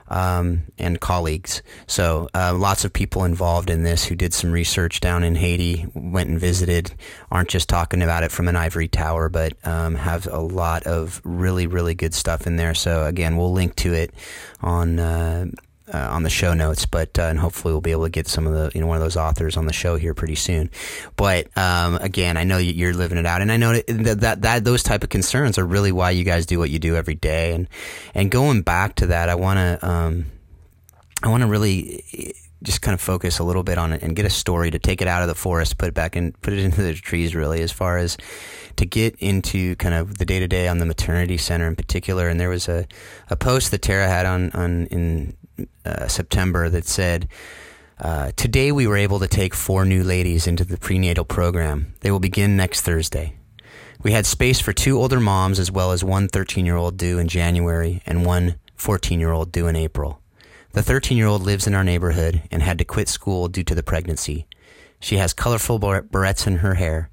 [0.08, 1.62] um, and colleagues.
[1.88, 5.88] So uh, lots of people involved in this who did some research down in Haiti,
[5.94, 6.94] went and visited,
[7.32, 11.22] aren't just talking about it from an ivory tower, but um, have a lot of
[11.24, 12.76] really, really good stuff in there.
[12.76, 14.14] So again, we'll link to it
[14.62, 15.48] on uh,
[15.94, 18.48] uh, on the show notes, but uh, and hopefully we'll be able to get some
[18.48, 20.70] of the you know one of those authors on the show here pretty soon.
[21.16, 24.64] But um, again, I know you're living it out, and I know that, that that
[24.64, 27.54] those type of concerns are really why you guys do what you do every day.
[27.54, 27.68] And
[28.14, 30.26] and going back to that, I want to um,
[31.24, 32.32] I want to really eh,
[32.64, 35.02] just kind of focus a little bit on it and get a story to take
[35.02, 37.36] it out of the forest, put it back and put it into the trees.
[37.36, 38.18] Really, as far as
[38.78, 42.28] to get into kind of the day to day on the maternity center in particular.
[42.28, 42.88] And there was a,
[43.30, 45.38] a post that Tara had on, on in
[45.86, 47.28] uh, September that said,
[48.00, 51.94] uh, Today we were able to take four new ladies into the prenatal program.
[52.02, 53.36] They will begin next Thursday.
[54.04, 57.18] We had space for two older moms as well as one 13 year old due
[57.18, 60.22] in January and one 14 year old due in April.
[60.74, 63.74] The 13 year old lives in our neighborhood and had to quit school due to
[63.74, 64.46] the pregnancy.
[65.00, 67.10] She has colorful barrettes in her hair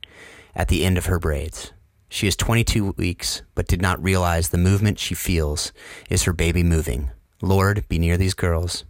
[0.55, 1.73] at the end of her braids.
[2.09, 5.73] She is 22 weeks, but did not realize the movement she feels
[6.11, 7.11] is her baby moving.
[7.43, 8.85] Lord, be near these girls.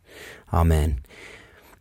[0.53, 1.01] Amen.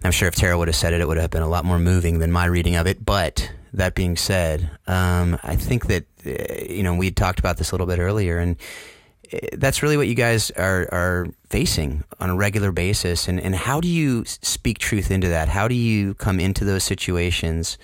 [0.04, 1.78] I'm sure if Tara would have said it, it would have been a lot more
[1.78, 3.06] moving than my reading of it.
[3.06, 7.72] But that being said, um, I think that, uh, you know, we talked about this
[7.72, 8.56] a little bit earlier, and
[9.32, 13.28] uh, that's really what you guys are, are facing on a regular basis.
[13.28, 15.50] And, and how do you speak truth into that?
[15.50, 17.78] How do you come into those situations?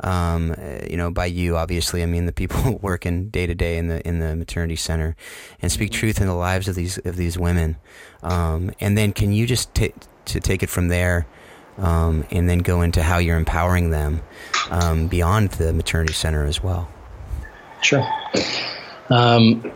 [0.00, 3.78] Um, uh, you know, by you, obviously, I mean the people working day to day
[3.78, 5.16] in the in the maternity center,
[5.62, 6.00] and speak mm-hmm.
[6.00, 7.76] truth in the lives of these of these women.
[8.22, 9.94] Um, and then, can you just t-
[10.26, 11.26] to take it from there,
[11.78, 14.22] um, and then go into how you're empowering them
[14.70, 16.88] um, beyond the maternity center as well?
[17.82, 18.06] Sure.
[19.10, 19.70] Um,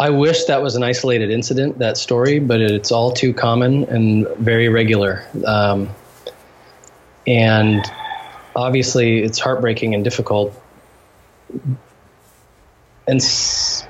[0.00, 4.26] I wish that was an isolated incident, that story, but it's all too common and
[4.38, 5.24] very regular.
[5.44, 5.90] Um,
[7.26, 7.84] and
[8.56, 10.54] obviously it's heartbreaking and difficult.
[13.06, 13.86] And s-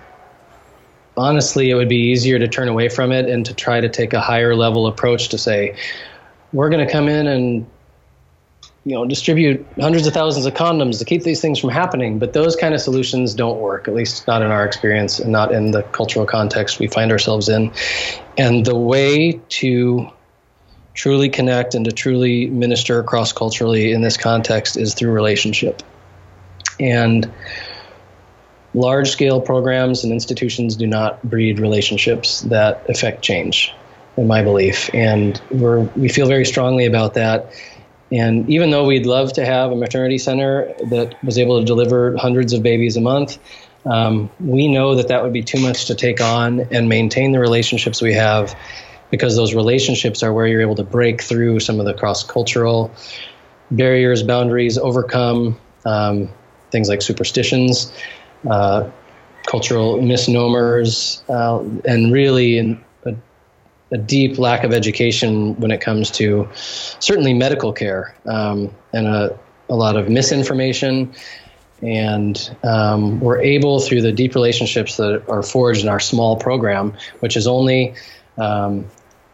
[1.17, 4.13] honestly, it would be easier to turn away from it and to try to take
[4.13, 5.77] a higher level approach to say,
[6.53, 7.67] we're going to come in and
[8.85, 12.33] you know distribute hundreds of thousands of condoms to keep these things from happening but
[12.33, 15.71] those kind of solutions don't work at least not in our experience and not in
[15.71, 17.71] the cultural context we find ourselves in
[18.39, 20.09] and the way to
[21.01, 25.83] truly connect and to truly minister cross culturally in this context is through relationship.
[26.79, 27.33] And
[28.75, 33.73] large scale programs and institutions do not breed relationships that affect change,
[34.19, 34.91] in my belief.
[34.93, 37.51] And we're, we feel very strongly about that.
[38.13, 42.15] And even though we'd love to have a maternity center that was able to deliver
[42.19, 43.39] hundreds of babies a month,
[43.87, 47.41] um, we know that that would be too much to take on and maintain the
[47.41, 48.55] relationships we have
[49.11, 52.91] because those relationships are where you're able to break through some of the cross cultural
[53.71, 56.29] barriers, boundaries, overcome um,
[56.71, 57.93] things like superstitions,
[58.49, 58.89] uh,
[59.47, 63.15] cultural misnomers, uh, and really in a,
[63.93, 69.39] a, deep lack of education when it comes to certainly medical care um, and a,
[69.69, 71.13] a, lot of misinformation.
[71.83, 76.95] And um, we're able, through the deep relationships that are forged in our small program,
[77.21, 77.95] which is only
[78.37, 78.85] um,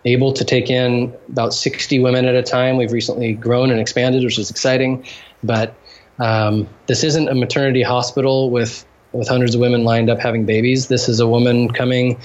[0.06, 2.76] able to take in about 60 women at a time.
[2.76, 5.04] We've recently grown and expanded, which is exciting.
[5.42, 5.74] But
[6.18, 10.88] um, this isn't a maternity hospital with with hundreds of women lined up having babies.
[10.88, 12.18] This is a woman coming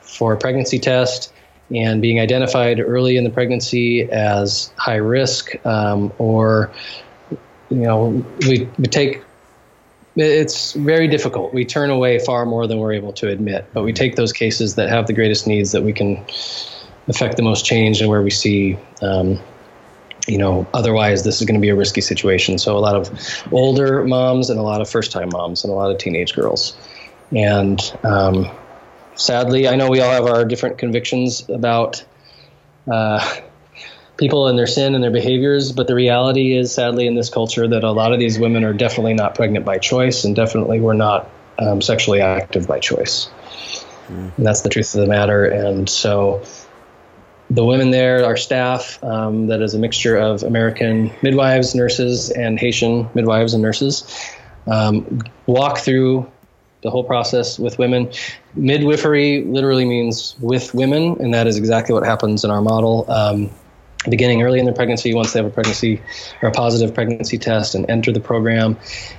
[0.00, 1.32] for a pregnancy test
[1.74, 6.70] and being identified early in the pregnancy as high risk, um, or
[7.70, 9.22] you know, we, we take
[10.16, 11.52] it's very difficult.
[11.52, 14.76] We turn away far more than we're able to admit, but we take those cases
[14.76, 16.24] that have the greatest needs that we can
[17.08, 19.38] affect the most change and where we see, um,
[20.26, 22.58] you know, otherwise this is going to be a risky situation.
[22.58, 23.10] So a lot of
[23.52, 26.76] older moms and a lot of first-time moms and a lot of teenage girls,
[27.34, 28.50] and um,
[29.14, 32.04] sadly, I know we all have our different convictions about.
[32.90, 33.40] Uh,
[34.16, 37.66] people and their sin and their behaviors, but the reality is, sadly, in this culture,
[37.66, 40.94] that a lot of these women are definitely not pregnant by choice, and definitely were
[40.94, 43.28] not um, sexually active by choice.
[44.06, 44.36] Mm.
[44.36, 45.46] And that's the truth of the matter.
[45.46, 46.44] And so,
[47.54, 52.58] the women there, our staff, um, that is a mixture of American midwives, nurses, and
[52.58, 54.04] Haitian midwives and nurses,
[54.66, 56.30] um, walk through
[56.82, 58.10] the whole process with women.
[58.54, 63.04] Midwifery literally means with women, and that is exactly what happens in our model.
[63.08, 63.50] Um,
[64.08, 66.00] beginning early in their pregnancy once they have a pregnancy
[66.42, 68.76] or a positive pregnancy test and enter the program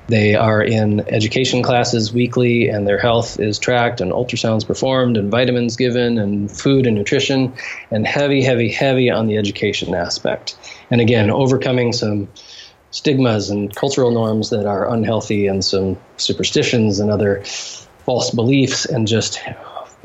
[0.08, 5.32] they are in education classes weekly and their health is tracked and ultrasounds performed and
[5.32, 7.54] vitamins given and food and nutrition
[7.92, 10.58] and heavy heavy heavy on the education aspect.
[10.92, 12.28] And again overcoming some
[12.92, 19.08] stigmas and cultural norms that are unhealthy and some superstitions and other false beliefs and
[19.08, 19.42] just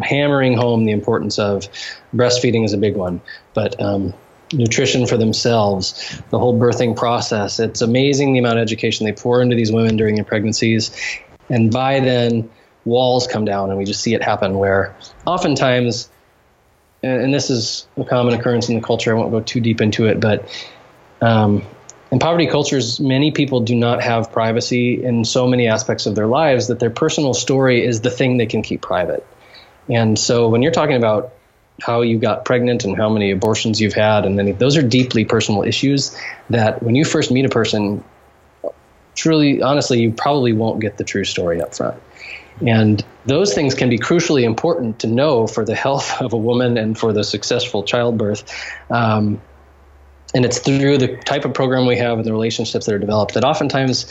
[0.02, 1.68] hammering home the importance of
[2.14, 3.20] breastfeeding is a big one.
[3.54, 4.14] But um,
[4.52, 7.60] nutrition for themselves, the whole birthing process.
[7.60, 10.90] It's amazing the amount of education they pour into these women during their pregnancies.
[11.48, 12.50] And by then,
[12.84, 16.08] walls come down, and we just see it happen where oftentimes,
[17.02, 20.06] and this is a common occurrence in the culture, I won't go too deep into
[20.06, 20.48] it, but
[21.20, 21.64] um,
[22.10, 26.26] in poverty cultures, many people do not have privacy in so many aspects of their
[26.26, 29.24] lives that their personal story is the thing they can keep private.
[29.88, 31.32] And so when you're talking about
[31.82, 35.24] how you got pregnant and how many abortions you've had, and then those are deeply
[35.24, 36.16] personal issues
[36.50, 38.02] that when you first meet a person,
[39.14, 42.00] truly, honestly, you probably won't get the true story up front.
[42.66, 46.76] And those things can be crucially important to know for the health of a woman
[46.76, 48.44] and for the successful childbirth.
[48.90, 49.40] Um,
[50.34, 53.34] and it's through the type of program we have and the relationships that are developed
[53.34, 54.06] that oftentimes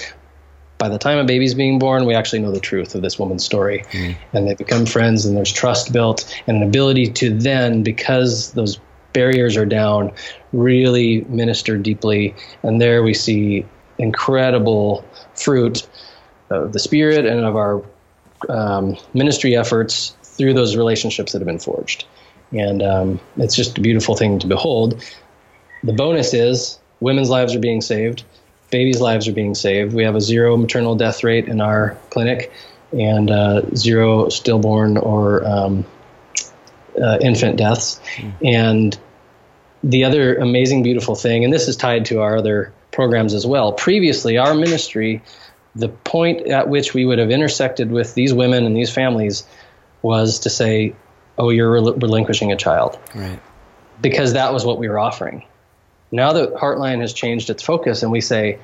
[0.79, 3.43] by the time a baby's being born, we actually know the truth of this woman's
[3.43, 3.83] story.
[3.91, 4.15] Mm.
[4.33, 8.79] And they become friends, and there's trust built, and an ability to then, because those
[9.13, 10.11] barriers are down,
[10.53, 12.33] really minister deeply.
[12.63, 13.65] And there we see
[13.97, 15.87] incredible fruit
[16.49, 17.83] of the Spirit and of our
[18.47, 22.05] um, ministry efforts through those relationships that have been forged.
[22.53, 25.03] And um, it's just a beautiful thing to behold.
[25.83, 28.23] The bonus is women's lives are being saved
[28.71, 29.93] babies' lives are being saved.
[29.93, 32.51] We have a zero maternal death rate in our clinic
[32.91, 35.86] and uh, zero stillborn or um,
[37.01, 37.99] uh, infant deaths.
[38.17, 38.34] Mm.
[38.43, 38.99] And
[39.84, 43.73] the other amazing, beautiful thing, and this is tied to our other programs as well.
[43.73, 45.21] Previously, our ministry,
[45.75, 49.45] the point at which we would have intersected with these women and these families
[50.01, 50.95] was to say,
[51.38, 53.39] "Oh, you're rel- relinquishing a child," right?
[54.01, 55.43] Because that was what we were offering.
[56.12, 58.60] Now that Heartline has changed its focus and we say,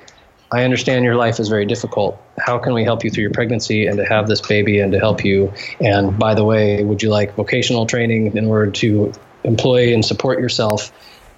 [0.52, 2.22] I understand your life is very difficult.
[2.38, 5.00] How can we help you through your pregnancy and to have this baby and to
[5.00, 5.52] help you?
[5.80, 9.12] And by the way, would you like vocational training in order to
[9.44, 10.92] employ and support yourself?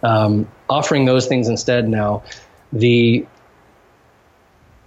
[0.03, 2.23] Um, offering those things instead now.
[2.73, 3.25] The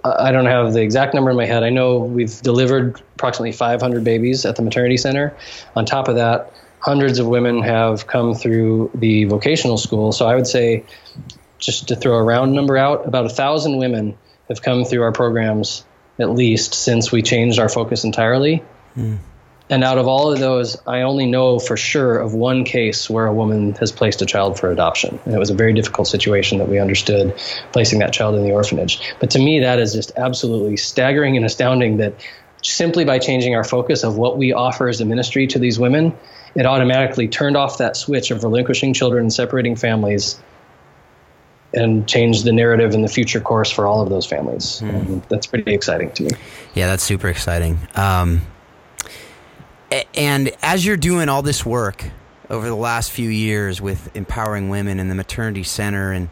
[0.04, 1.62] I don't have the exact number in my head.
[1.62, 5.34] I know we've delivered approximately 500 babies at the maternity center.
[5.76, 10.12] On top of that, hundreds of women have come through the vocational school.
[10.12, 10.84] So I would say,
[11.58, 14.16] just to throw a round number out, about a thousand women
[14.48, 15.84] have come through our programs
[16.18, 18.62] at least since we changed our focus entirely.
[18.96, 19.18] Mm.
[19.70, 23.26] And out of all of those, I only know for sure of one case where
[23.26, 25.20] a woman has placed a child for adoption.
[25.24, 27.36] And it was a very difficult situation that we understood
[27.72, 29.00] placing that child in the orphanage.
[29.20, 32.14] But to me, that is just absolutely staggering and astounding that
[32.62, 36.18] simply by changing our focus of what we offer as a ministry to these women,
[36.54, 40.40] it automatically turned off that switch of relinquishing children and separating families
[41.72, 44.80] and changed the narrative and the future course for all of those families.
[44.80, 45.26] Mm.
[45.28, 46.30] that's pretty exciting to me.
[46.74, 47.78] Yeah, that's super exciting.
[47.94, 48.42] Um,
[50.14, 52.04] and as you're doing all this work
[52.48, 56.28] over the last few years with empowering women in the maternity center and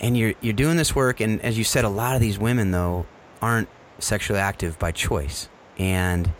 [0.00, 2.70] and you're you're doing this work and as you said a lot of these women
[2.70, 3.06] though
[3.40, 3.68] aren't
[3.98, 6.30] sexually active by choice and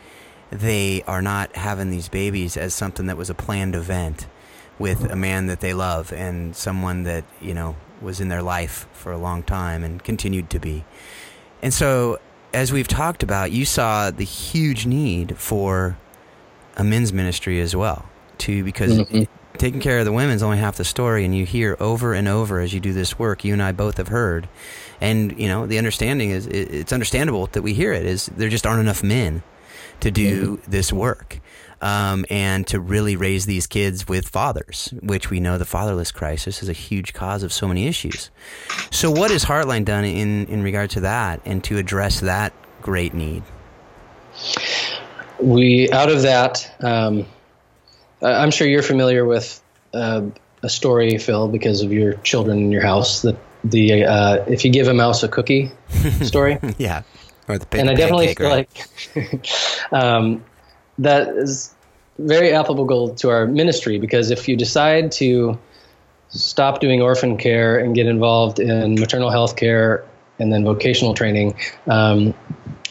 [0.51, 4.27] they are not having these babies as something that was a planned event
[4.79, 8.87] with a man that they love and someone that, you know, was in their life
[8.93, 10.85] for a long time and continued to be.
[11.63, 12.19] And so,
[12.53, 15.97] as we've talked about, you saw the huge need for
[16.77, 18.07] a men's ministry as well,
[18.39, 19.25] too, because mm-hmm.
[19.59, 22.29] taking care of the women is only half the story, and you hear over and
[22.29, 23.45] over as you do this work.
[23.45, 24.49] You and I both have heard,
[25.01, 28.67] and you know the understanding is it's understandable that we hear it is there just
[28.67, 29.43] aren't enough men
[30.01, 30.71] to do mm-hmm.
[30.71, 31.41] this work.
[31.83, 36.63] Um, and to really raise these kids with fathers, which we know the fatherless crisis
[36.63, 38.31] is a huge cause of so many issues.
[38.91, 43.13] So, what has Heartline done in, in regard to that and to address that great
[43.13, 43.43] need?
[45.39, 47.27] We, out of that, um,
[48.23, 50.23] I'm sure you're familiar with uh,
[50.63, 53.23] a story, Phil, because of your children in your house.
[53.23, 55.71] That the uh, if you give a mouse a cookie
[56.23, 56.59] story.
[56.79, 57.03] yeah.
[57.49, 58.69] Or the and I definitely feel right?
[59.15, 59.47] like
[59.93, 60.45] um,
[60.99, 61.75] that is
[62.19, 65.59] very applicable to our ministry because if you decide to
[66.29, 70.05] stop doing orphan care and get involved in maternal health care
[70.39, 71.55] and then vocational training,
[71.87, 72.35] um,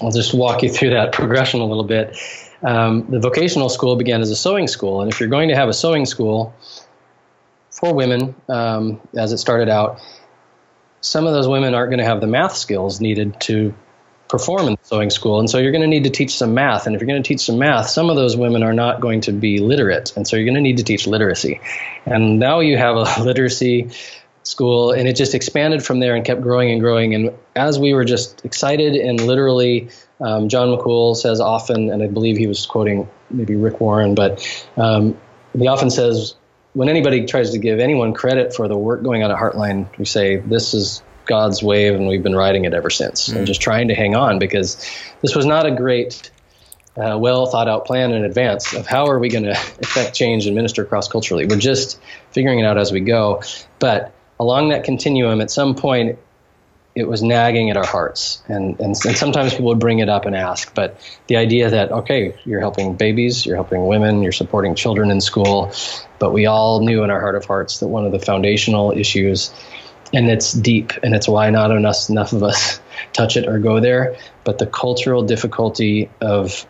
[0.02, 2.18] I'll just walk you through that progression a little bit.
[2.64, 5.70] Um, the vocational school began as a sewing school, and if you're going to have
[5.70, 6.54] a sewing school
[7.70, 10.00] for women, um, as it started out,
[11.02, 13.74] some of those women aren't going to have the math skills needed to
[14.28, 15.40] perform in sewing school.
[15.40, 16.88] And so you're going to need to teach some math.
[16.88, 19.22] And if you're going to teach some math, some of those women are not going
[19.22, 20.16] to be literate.
[20.16, 21.62] And so you're going to need to teach literacy.
[22.06, 23.92] And now you have a literacy
[24.44, 27.16] school, and it just expanded from there and kept growing and growing.
[27.16, 29.90] And as we were just excited and literally,
[30.22, 34.46] um, John McHoul says often, and I believe he was quoting maybe Rick Warren, but
[34.78, 35.18] um,
[35.58, 36.36] he often says,
[36.74, 40.06] when anybody tries to give anyone credit for the work going on at Heartline, we
[40.06, 43.38] say, this is God's wave, and we've been riding it ever since, mm.
[43.38, 44.86] and just trying to hang on because
[45.22, 46.32] this was not a great,
[46.98, 50.46] uh, well thought out plan in advance of how are we going to affect change
[50.46, 51.46] and minister cross culturally.
[51.46, 52.00] We're just
[52.32, 53.42] figuring it out as we go.
[53.80, 56.20] But along that continuum, at some point,
[56.96, 58.42] it was nagging at our hearts.
[58.48, 60.98] And, and, and, sometimes people would bring it up and ask, but
[61.28, 65.74] the idea that, okay, you're helping babies, you're helping women, you're supporting children in school,
[66.20, 69.54] but we all knew in our heart of hearts that one of the foundational issues
[70.14, 72.80] and it's deep and it's why not enough enough of us
[73.14, 74.18] touch it or go there.
[74.44, 76.66] But the cultural difficulty of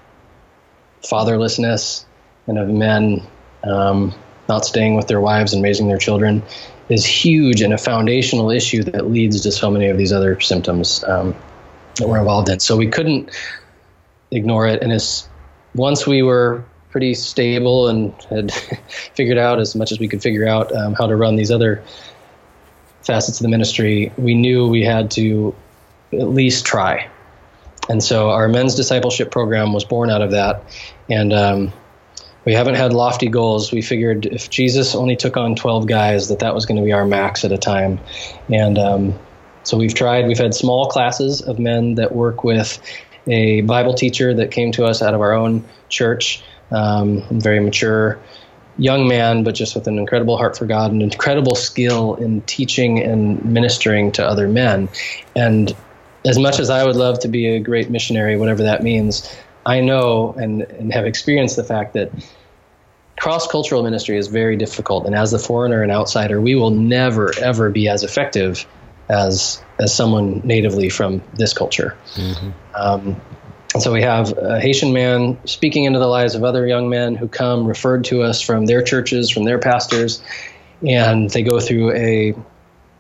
[1.04, 2.06] fatherlessness
[2.48, 3.26] and of men
[3.64, 4.14] um,
[4.48, 6.44] not staying with their wives and raising their children
[6.90, 11.04] is huge and a foundational issue that leads to so many of these other symptoms
[11.06, 11.36] um,
[11.96, 12.60] that we're involved in.
[12.60, 13.32] So we couldn't
[14.32, 14.84] ignore it.
[14.84, 15.28] And as
[15.74, 18.54] once we were pretty stable and had
[19.16, 21.84] figured out as much as we could figure out um, how to run these other
[23.06, 25.56] facets of the ministry, we knew we had to
[26.12, 27.10] at least try.
[27.88, 30.64] And so our men's discipleship program was born out of that.
[31.10, 31.74] And um,
[32.44, 33.72] we haven't had lofty goals.
[33.72, 36.94] We figured if Jesus only took on 12 guys, that that was going to be
[36.94, 38.00] our max at a time.
[38.52, 39.20] And um,
[39.64, 42.80] so we've tried, we've had small classes of men that work with
[43.28, 48.20] a Bible teacher that came to us out of our own church, um, very mature
[48.78, 53.02] young man, but just with an incredible heart for God and incredible skill in teaching
[53.02, 54.90] and ministering to other men.
[55.36, 55.76] And
[56.26, 59.34] as much as I would love to be a great missionary, whatever that means,
[59.66, 62.12] I know and, and have experienced the fact that
[63.18, 65.06] cross cultural ministry is very difficult.
[65.06, 68.66] And as a foreigner and outsider, we will never, ever be as effective
[69.08, 71.96] as as someone natively from this culture.
[72.16, 72.50] Mm-hmm.
[72.76, 73.22] Um,
[73.76, 77.14] and so we have a Haitian man speaking into the lives of other young men
[77.14, 80.24] who come referred to us from their churches, from their pastors,
[80.88, 82.34] and they go through a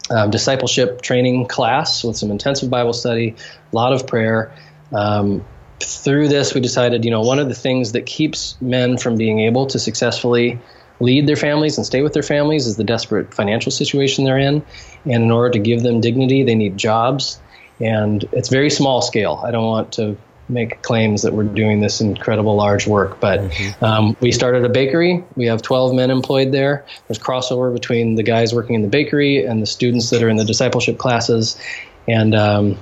[0.09, 3.35] um, discipleship training class with some intensive Bible study,
[3.71, 4.53] a lot of prayer.
[4.91, 5.45] Um,
[5.79, 9.39] through this, we decided, you know, one of the things that keeps men from being
[9.39, 10.59] able to successfully
[10.99, 14.61] lead their families and stay with their families is the desperate financial situation they're in.
[15.05, 17.39] And in order to give them dignity, they need jobs.
[17.79, 19.41] And it's very small scale.
[19.41, 20.17] I don't want to
[20.47, 23.19] make claims that we're doing this incredible large work.
[23.19, 23.83] But mm-hmm.
[23.83, 25.23] um, we started a bakery.
[25.35, 26.85] We have 12 men employed there.
[27.07, 30.37] There's crossover between the guys working in the bakery and the students that are in
[30.37, 31.59] the discipleship classes,
[32.07, 32.77] and um,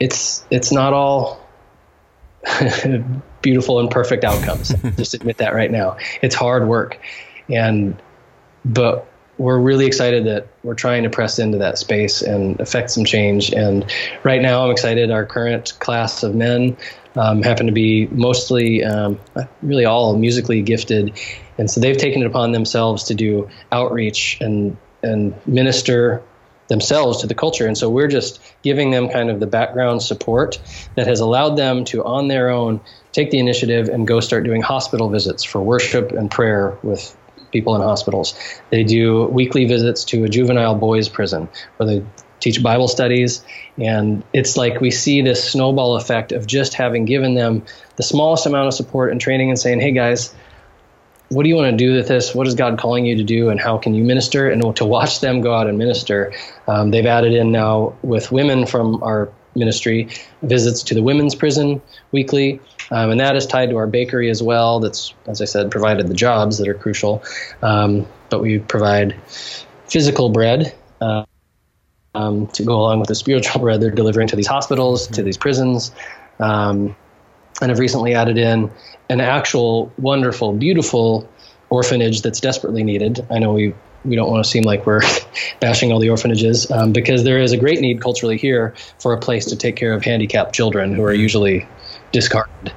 [0.00, 1.40] it's it's not all
[3.42, 4.74] beautiful and perfect outcomes.
[4.96, 5.96] Just admit that right now.
[6.22, 6.98] It's hard work,
[7.48, 8.00] and
[8.64, 9.07] but
[9.38, 13.52] we're really excited that we're trying to press into that space and affect some change.
[13.52, 13.90] And
[14.24, 15.10] right now, I'm excited.
[15.10, 16.76] Our current class of men
[17.16, 19.18] um, happen to be mostly, um,
[19.62, 21.18] really all musically gifted,
[21.56, 26.22] and so they've taken it upon themselves to do outreach and and minister
[26.68, 27.66] themselves to the culture.
[27.66, 30.60] And so we're just giving them kind of the background support
[30.96, 32.80] that has allowed them to, on their own,
[33.12, 37.16] take the initiative and go start doing hospital visits for worship and prayer with
[37.50, 38.38] people in hospitals.
[38.70, 42.04] They do weekly visits to a juvenile boys prison where they
[42.40, 43.44] teach Bible studies.
[43.78, 47.64] And it's like we see this snowball effect of just having given them
[47.96, 50.34] the smallest amount of support and training and saying, hey guys,
[51.30, 52.34] what do you want to do with this?
[52.34, 54.48] What is God calling you to do, and how can you minister?
[54.48, 56.32] And to watch them go out and minister,
[56.66, 60.08] um, they've added in now with women from our ministry
[60.42, 61.82] visits to the women's prison
[62.12, 62.60] weekly,
[62.90, 64.80] um, and that is tied to our bakery as well.
[64.80, 67.22] That's, as I said, provided the jobs that are crucial,
[67.62, 69.20] um, but we provide
[69.86, 70.74] physical bread.
[71.00, 71.24] Uh,
[72.14, 75.14] um, to go along with the spiritual bread they're delivering to these hospitals, mm-hmm.
[75.14, 75.92] to these prisons,
[76.40, 76.96] um,
[77.60, 78.70] and have recently added in
[79.08, 81.28] an actual wonderful, beautiful
[81.70, 83.24] orphanage that's desperately needed.
[83.30, 83.74] I know we
[84.04, 85.02] we don't want to seem like we're
[85.60, 89.18] bashing all the orphanages um, because there is a great need culturally here for a
[89.18, 91.66] place to take care of handicapped children who are usually
[92.12, 92.72] discarded.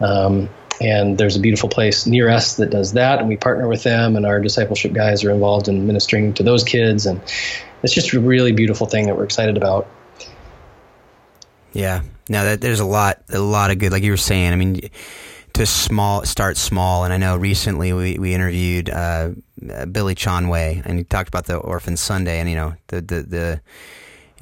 [0.00, 0.48] Um,
[0.80, 4.16] and there's a beautiful place near us that does that, and we partner with them,
[4.16, 7.20] and our discipleship guys are involved in ministering to those kids, and
[7.82, 9.86] it's just a really beautiful thing that we're excited about.
[11.72, 14.52] Yeah, no, that, there's a lot, a lot of good, like you were saying.
[14.52, 14.90] I mean,
[15.54, 19.30] to small, start small, and I know recently we we interviewed uh,
[19.90, 23.60] Billy Conway, and he talked about the Orphan Sunday, and you know the the the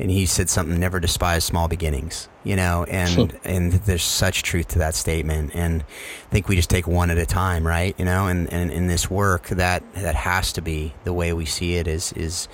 [0.01, 2.85] and he said something never despise small beginnings you know?
[2.85, 5.55] And and there's such truth to that statement.
[5.55, 7.95] And i think we just take one at a time right?
[7.99, 8.27] You know?
[8.27, 11.87] And and in this work that that has to be the way we see it
[11.87, 12.49] is is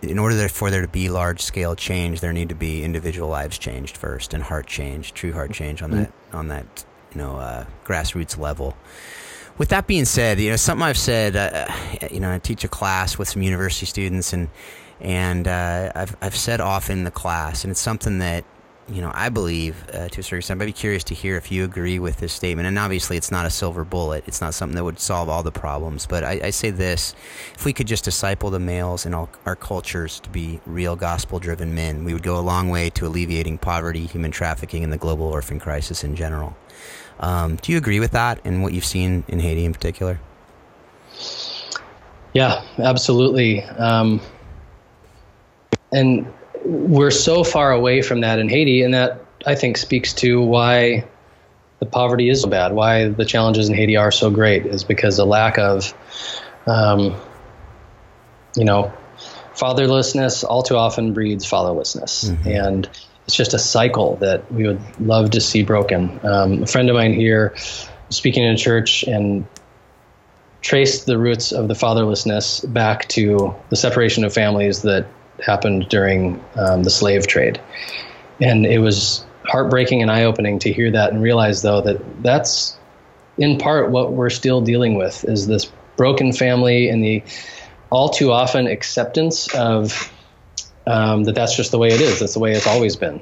[0.00, 3.58] in order for there to be large scale change there need to be individual lives
[3.58, 6.02] changed first and heart change true heart change on mm-hmm.
[6.02, 8.74] that on that you know uh, grassroots level.
[9.58, 11.70] With that being said you know something i've said uh,
[12.10, 14.48] you know i teach a class with some university students and
[15.02, 18.44] and uh, I've, I've said often in the class, and it's something that
[18.88, 20.62] you know I believe uh, to a certain extent.
[20.62, 22.68] I'd be curious to hear if you agree with this statement.
[22.68, 24.22] And obviously, it's not a silver bullet.
[24.28, 26.06] It's not something that would solve all the problems.
[26.06, 27.16] But I, I say this:
[27.54, 31.74] if we could just disciple the males in all our cultures to be real gospel-driven
[31.74, 35.26] men, we would go a long way to alleviating poverty, human trafficking, and the global
[35.26, 36.56] orphan crisis in general.
[37.18, 40.20] Um, do you agree with that and what you've seen in Haiti in particular?
[42.32, 43.62] Yeah, absolutely.
[43.62, 44.20] Um,
[45.92, 46.26] and
[46.64, 51.04] we're so far away from that in Haiti, and that I think speaks to why
[51.80, 55.16] the poverty is so bad, why the challenges in Haiti are so great, is because
[55.16, 55.92] the lack of,
[56.66, 57.16] um,
[58.56, 58.92] you know,
[59.54, 62.48] fatherlessness all too often breeds fatherlessness, mm-hmm.
[62.48, 62.88] and
[63.26, 66.20] it's just a cycle that we would love to see broken.
[66.24, 67.54] Um, a friend of mine here,
[68.10, 69.46] speaking in a church, and
[70.60, 75.06] traced the roots of the fatherlessness back to the separation of families that
[75.42, 77.60] happened during um, the slave trade.
[78.40, 82.76] And it was heartbreaking and eye opening to hear that and realize, though, that that's
[83.38, 87.22] in part what we're still dealing with is this broken family and the
[87.90, 90.12] all too often acceptance of
[90.86, 92.20] um, that that's just the way it is.
[92.20, 93.20] That's the way it's always been.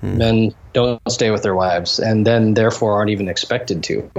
[0.00, 0.18] Hmm.
[0.18, 4.10] Men don't stay with their wives and then therefore aren't even expected to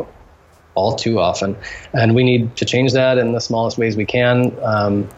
[0.76, 1.58] all too often.
[1.94, 4.58] And we need to change that in the smallest ways we can.
[4.64, 5.10] Um,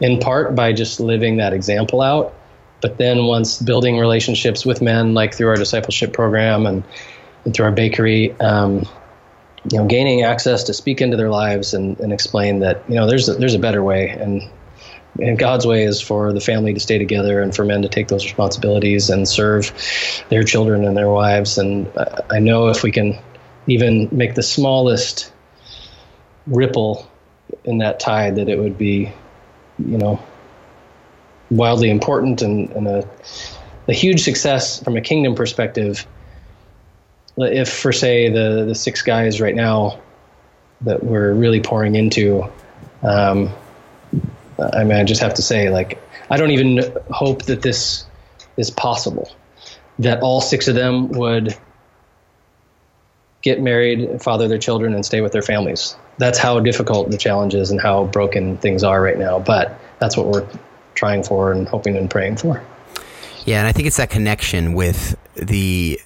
[0.00, 2.34] in part by just living that example out.
[2.80, 6.84] But then once building relationships with men, like through our discipleship program and,
[7.44, 8.86] and through our bakery, um,
[9.70, 13.06] you know, gaining access to speak into their lives and, and explain that you know
[13.06, 14.48] there's a, there's a better way, and
[15.20, 18.08] and God's way is for the family to stay together and for men to take
[18.08, 19.72] those responsibilities and serve
[20.28, 21.58] their children and their wives.
[21.58, 21.90] And
[22.30, 23.18] I know if we can
[23.66, 25.32] even make the smallest
[26.46, 27.10] ripple
[27.64, 29.12] in that tide, that it would be
[29.78, 30.22] you know,
[31.50, 33.08] wildly important and, and a,
[33.88, 36.06] a huge success from a kingdom perspective.
[37.38, 40.00] If, for say, the, the six guys right now
[40.82, 42.44] that we're really pouring into,
[43.02, 43.52] um,
[44.72, 46.00] I mean, I just have to say, like,
[46.30, 48.06] I don't even hope that this
[48.56, 49.30] is possible.
[49.98, 51.54] That all six of them would
[53.42, 57.54] get married, father their children, and stay with their families that's how difficult the challenge
[57.54, 59.38] is and how broken things are right now.
[59.38, 60.46] But that's what we're
[60.94, 62.62] trying for and hoping and praying for.
[63.44, 66.00] Yeah, and I think it's that connection with the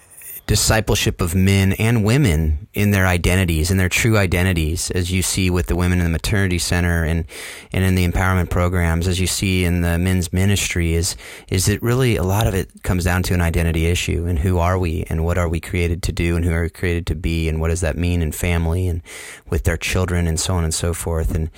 [0.50, 5.48] discipleship of men and women in their identities, in their true identities, as you see
[5.48, 7.24] with the women in the maternity center and,
[7.72, 11.14] and in the empowerment programs, as you see in the men's ministry, is
[11.46, 14.58] is it really a lot of it comes down to an identity issue and who
[14.58, 17.14] are we and what are we created to do and who are we created to
[17.14, 19.02] be and what does that mean in family and
[19.48, 21.32] with their children and so on and so forth.
[21.32, 21.48] And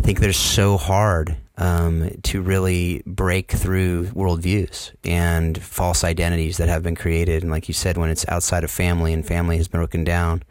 [0.00, 6.68] I think they're so hard um, to really break through worldviews and false identities that
[6.68, 7.42] have been created.
[7.42, 10.42] And like you said, when it's outside of family and family has been broken down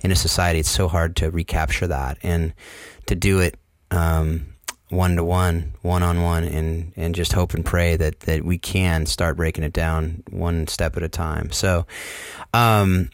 [0.00, 2.54] in a society, it's so hard to recapture that and
[3.06, 3.58] to do it
[4.88, 8.58] one to one, one on one, and and just hope and pray that that we
[8.58, 11.50] can start breaking it down one step at a time.
[11.52, 11.86] So.
[12.54, 13.10] Um,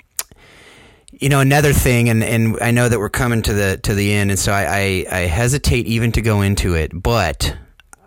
[1.22, 4.12] You know, another thing, and, and I know that we're coming to the to the
[4.12, 7.56] end, and so I, I, I hesitate even to go into it, but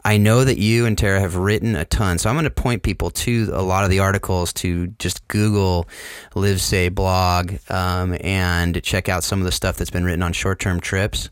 [0.03, 2.83] I know that you and Tara have written a ton, so I'm going to point
[2.83, 5.87] people to a lot of the articles to just Google
[6.33, 10.59] Livesay blog um, and check out some of the stuff that's been written on short
[10.59, 11.29] term trips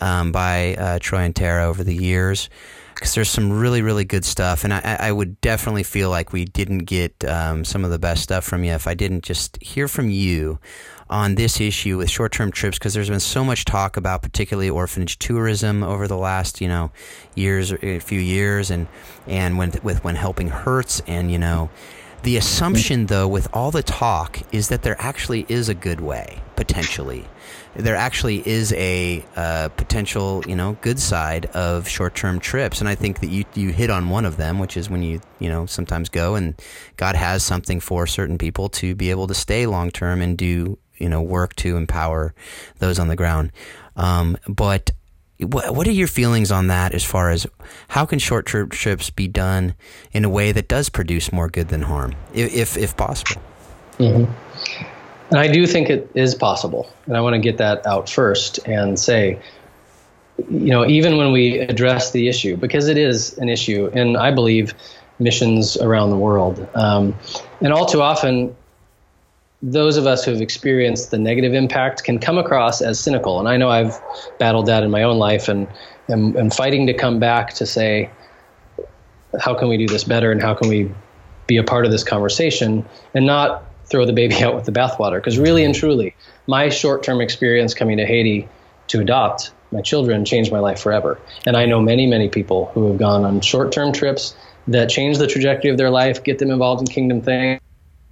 [0.00, 2.48] um, by uh, Troy and Tara over the years.
[2.94, 6.44] Because there's some really, really good stuff, and I, I would definitely feel like we
[6.44, 9.88] didn't get um, some of the best stuff from you if I didn't just hear
[9.88, 10.60] from you
[11.08, 15.18] on this issue with short-term trips because there's been so much talk about particularly orphanage
[15.18, 16.90] tourism over the last you know
[17.34, 18.86] years a few years and
[19.26, 21.70] and when with when helping hurts and you know
[22.22, 26.42] the assumption though with all the talk is that there actually is a good way
[26.56, 27.24] potentially.
[27.76, 32.94] There actually is a uh, potential, you know, good side of short-term trips, and I
[32.94, 35.66] think that you you hit on one of them, which is when you you know
[35.66, 36.60] sometimes go and
[36.96, 41.08] God has something for certain people to be able to stay long-term and do you
[41.08, 42.34] know work to empower
[42.78, 43.52] those on the ground.
[43.96, 44.90] Um, but
[45.38, 47.46] what, what are your feelings on that as far as
[47.88, 49.74] how can short trip trips be done
[50.12, 53.42] in a way that does produce more good than harm, if if, possible?
[53.98, 54.32] Mm-hmm.
[55.30, 58.58] And I do think it is possible, and I want to get that out first
[58.66, 59.40] and say,
[60.38, 64.30] you know, even when we address the issue, because it is an issue, and I
[64.30, 64.72] believe
[65.18, 67.14] missions around the world, um,
[67.60, 68.54] and all too often
[69.62, 73.38] those of us who have experienced the negative impact can come across as cynical.
[73.40, 73.98] And I know I've
[74.38, 75.66] battled that in my own life and
[76.10, 78.10] am, am fighting to come back to say,
[79.40, 80.90] how can we do this better and how can we
[81.46, 82.84] be a part of this conversation
[83.14, 85.16] and not throw the baby out with the bathwater?
[85.16, 86.14] Because really and truly,
[86.46, 88.48] my short term experience coming to Haiti
[88.88, 91.18] to adopt my children changed my life forever.
[91.44, 94.36] And I know many, many people who have gone on short term trips
[94.68, 97.60] that change the trajectory of their life, get them involved in kingdom things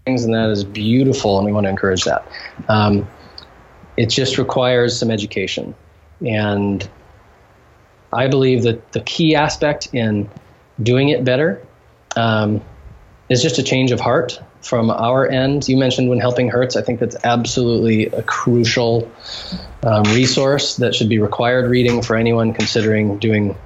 [0.04, 2.26] things, and that is beautiful, and we want to encourage that.
[2.68, 3.08] Um,
[3.96, 5.74] it just requires some education,
[6.24, 6.86] and
[8.12, 10.28] I believe that the key aspect in
[10.82, 11.66] doing it better
[12.16, 12.60] um,
[13.30, 15.68] is just a change of heart from our end.
[15.68, 16.76] You mentioned when helping hurts.
[16.76, 19.10] I think that's absolutely a crucial
[19.82, 23.56] um, resource that should be required reading for anyone considering doing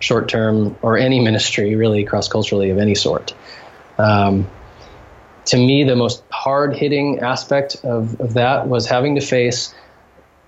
[0.00, 3.32] short term or any ministry, really cross culturally of any sort.
[3.96, 4.48] Um,
[5.46, 9.74] to me, the most hard hitting aspect of, of that was having to face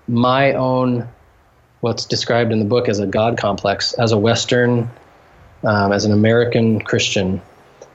[0.07, 1.07] my own,
[1.81, 4.89] what's described in the book as a God complex, as a Western,
[5.63, 7.41] um, as an American Christian.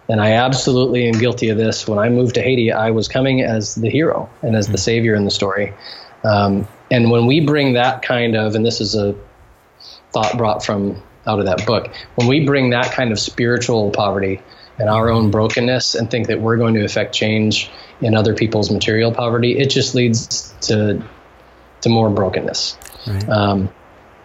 [0.09, 1.89] And I absolutely am guilty of this.
[1.89, 4.79] When I moved to Haiti, I was coming as the hero and as the hmm.
[4.79, 5.73] savior in the story.
[6.25, 9.15] Um, and when we bring that kind of, and this is a
[10.13, 14.41] thought brought from out of that book, when we bring that kind of spiritual poverty
[14.79, 17.71] and our own brokenness and think that we're going to affect change
[18.01, 21.03] in other people's material poverty, it just leads to
[21.83, 22.77] to more brokenness.
[23.07, 23.29] Right.
[23.29, 23.69] Um,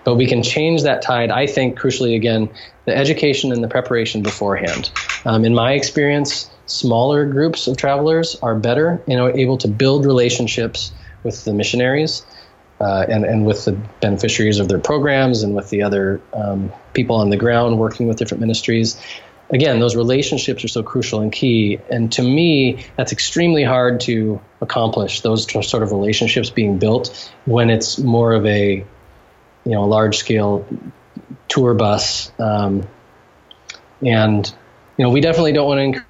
[0.03, 1.31] but we can change that tide.
[1.31, 2.49] I think crucially again,
[2.85, 4.89] the education and the preparation beforehand.
[5.25, 10.05] Um, in my experience, smaller groups of travelers are better, you know, able to build
[10.05, 10.91] relationships
[11.23, 12.25] with the missionaries.
[12.79, 13.71] Uh, and, and with the
[14.01, 18.17] beneficiaries of their programs and with the other um, people on the ground working with
[18.17, 19.01] different ministries
[19.49, 21.79] again, those relationships are so crucial and key.
[21.89, 27.69] And to me, that's extremely hard to accomplish those sort of relationships being built when
[27.69, 28.85] it's more of a,
[29.65, 30.65] you know, large scale
[31.47, 32.31] tour bus.
[32.39, 32.87] Um,
[34.05, 34.53] and,
[34.97, 36.05] you know, we definitely don't want to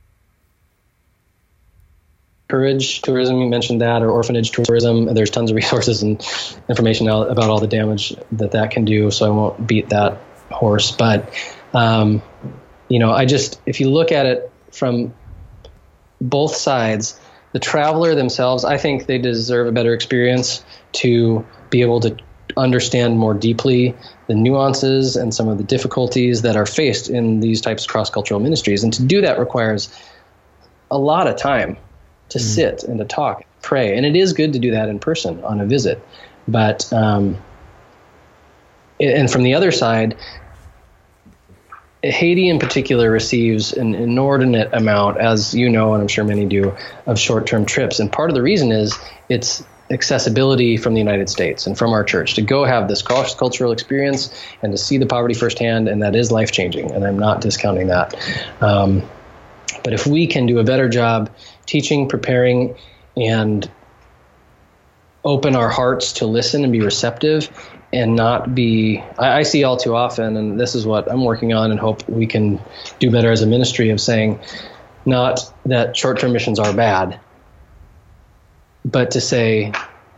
[2.50, 3.40] encourage tourism.
[3.42, 5.14] You mentioned that, or orphanage tourism.
[5.14, 6.26] There's tons of resources and
[6.70, 9.12] information about all the damage that that can do.
[9.12, 11.34] So I won't beat that horse, but
[11.74, 12.22] um,
[12.90, 15.14] you know, I just, if you look at it from
[16.22, 17.20] both sides,
[17.54, 20.64] the traveler themselves, I think they deserve a better experience
[20.94, 22.18] to be able to
[22.56, 23.96] understand more deeply
[24.28, 28.10] the nuances and some of the difficulties that are faced in these types of cross
[28.10, 28.84] cultural ministries.
[28.84, 29.94] And to do that requires
[30.90, 31.78] a lot of time
[32.30, 32.42] to mm.
[32.42, 33.96] sit and to talk, pray.
[33.96, 36.02] And it is good to do that in person on a visit.
[36.48, 37.38] But, um,
[39.00, 40.18] and from the other side,
[42.04, 46.76] Haiti in particular receives an inordinate amount, as you know, and I'm sure many do,
[47.06, 48.00] of short term trips.
[48.00, 48.98] And part of the reason is
[49.30, 53.34] it's accessibility from the United States and from our church to go have this cross
[53.34, 56.91] cultural experience and to see the poverty firsthand, and that is life changing.
[56.91, 58.16] And I'm not discounting that.
[58.62, 59.02] Um,
[59.84, 61.34] but if we can do a better job
[61.66, 62.76] teaching, preparing,
[63.16, 63.70] and
[65.24, 67.50] open our hearts to listen and be receptive
[67.94, 71.54] and not be I, I, see all too often and this is what i'm working
[71.54, 72.60] on and hope we can
[73.00, 74.40] do better as a ministry of saying
[75.06, 77.20] not that short-term missions are bad
[78.84, 79.72] but to say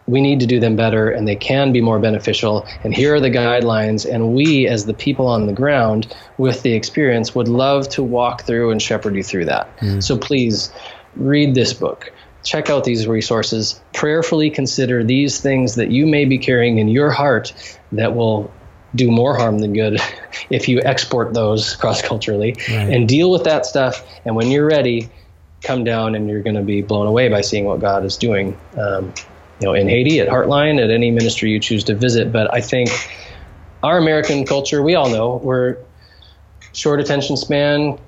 [0.10, 2.66] we need to do them better and they can be more beneficial.
[2.84, 6.74] And here are the guidelines and we as the people on the ground with the
[6.74, 9.76] experience would love to walk through and shepherd you through that.
[9.78, 10.04] Mm.
[10.04, 10.72] so please
[11.16, 12.12] read this book
[12.44, 17.12] check out these resources prayerfully consider these things that you may be carrying in your
[17.12, 17.54] heart
[17.92, 18.52] that will
[18.96, 20.00] do more harm than good
[20.50, 22.90] if you export those cross culturally right.
[22.90, 25.10] and deal with that stuff and when you're ready
[25.62, 28.58] come down and you're going to be blown away by seeing what god is doing
[28.78, 29.14] um,
[29.60, 32.32] you know, in Haiti, at Heartline, at any ministry you choose to visit.
[32.32, 32.90] But I think
[33.84, 35.78] our American culture, we all know, we're
[36.74, 38.00] short attention span,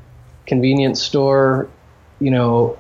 [0.46, 1.70] convenience store,
[2.20, 2.78] you know,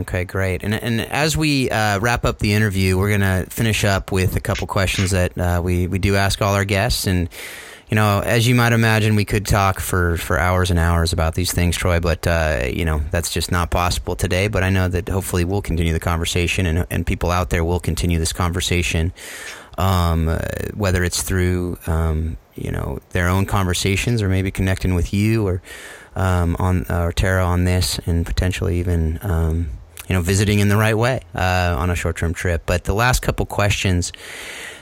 [0.00, 0.62] Okay, great.
[0.62, 4.40] And and as we uh, wrap up the interview, we're gonna finish up with a
[4.40, 7.28] couple questions that uh, we we do ask all our guests and.
[7.90, 11.34] You know, as you might imagine, we could talk for, for hours and hours about
[11.34, 14.48] these things, Troy, but, uh, you know, that's just not possible today.
[14.48, 17.80] But I know that hopefully we'll continue the conversation and, and people out there will
[17.80, 19.14] continue this conversation,
[19.78, 20.26] um,
[20.74, 25.62] whether it's through, um, you know their own conversations or maybe connecting with you or
[26.16, 29.70] um, on or Tara on this and potentially even um,
[30.08, 32.62] you know visiting in the right way uh, on a short term trip.
[32.66, 34.12] But the last couple questions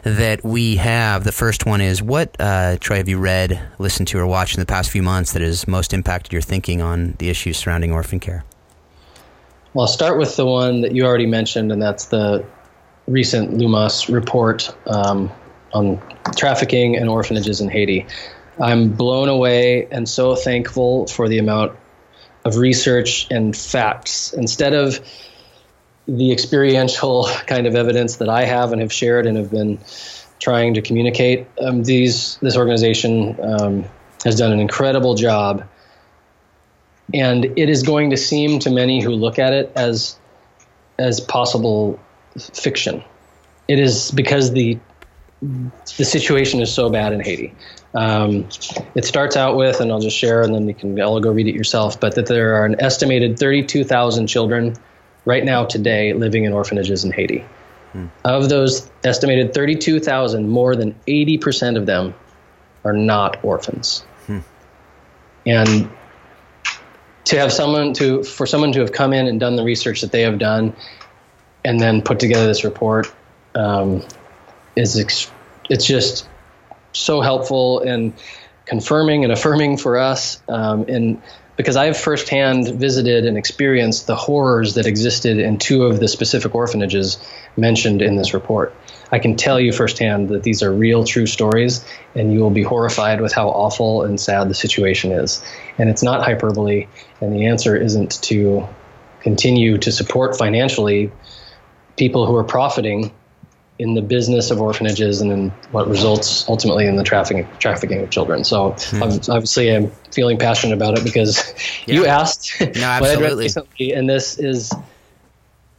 [0.03, 4.18] that we have, the first one is what uh, Troy have you read, listened to,
[4.18, 7.29] or watched in the past few months that has most impacted your thinking on the
[7.29, 8.45] issues surrounding orphan care?
[9.74, 12.47] Well, I'll start with the one that you already mentioned, and that's the
[13.09, 15.31] recent Lumos report um,
[15.74, 16.01] on
[16.37, 18.07] trafficking and orphanages in Haiti.
[18.59, 21.77] I'm blown away and so thankful for the amount
[22.47, 24.32] of research and facts.
[24.32, 25.01] Instead of
[26.07, 29.80] the experiential kind of evidence that I have and have shared and have been
[30.38, 33.84] trying to communicate, um, these this organization um,
[34.24, 35.66] has done an incredible job.
[37.12, 40.16] And it is going to seem to many who look at it as
[40.99, 41.99] as possible
[42.38, 43.03] fiction.
[43.66, 44.78] It is because the
[45.41, 47.55] the situation is so bad in Haiti.
[47.95, 48.49] Um,
[48.95, 51.47] it starts out with, and I'll just share, and then you can all go read
[51.47, 51.99] it yourself.
[52.01, 54.76] But that there are an estimated 32,000 children
[55.24, 57.45] right now today living in orphanages in Haiti.
[57.93, 58.07] Hmm.
[58.24, 62.14] Of those estimated 32,000, more than 80% of them
[62.84, 64.05] are not orphans.
[64.26, 64.39] Hmm.
[65.45, 65.91] And
[67.24, 70.12] to have someone to for someone to have come in and done the research that
[70.12, 70.74] they have done,
[71.64, 73.12] and then put together this report.
[73.55, 74.03] Um,
[74.77, 75.31] is ex-
[75.68, 76.29] it's just
[76.93, 78.14] so helpful in
[78.64, 80.41] confirming and affirming for us.
[80.49, 81.22] Um, and
[81.57, 86.55] because I've firsthand visited and experienced the horrors that existed in two of the specific
[86.55, 87.18] orphanages
[87.57, 88.74] mentioned in this report.
[89.11, 92.62] I can tell you firsthand that these are real, true stories, and you will be
[92.62, 95.43] horrified with how awful and sad the situation is.
[95.79, 96.89] And it's not hyperbole,
[97.20, 98.68] and the answer isn't to
[99.20, 101.11] continue to support financially
[101.97, 103.12] people who are profiting
[103.79, 108.11] in the business of orphanages and in what results ultimately in the trafficking trafficking of
[108.11, 108.45] children.
[108.45, 109.03] So hmm.
[109.03, 111.55] obviously, I'm feeling passionate about it because
[111.87, 111.95] yeah.
[111.95, 113.93] you asked no, absolutely.
[113.93, 114.72] and this is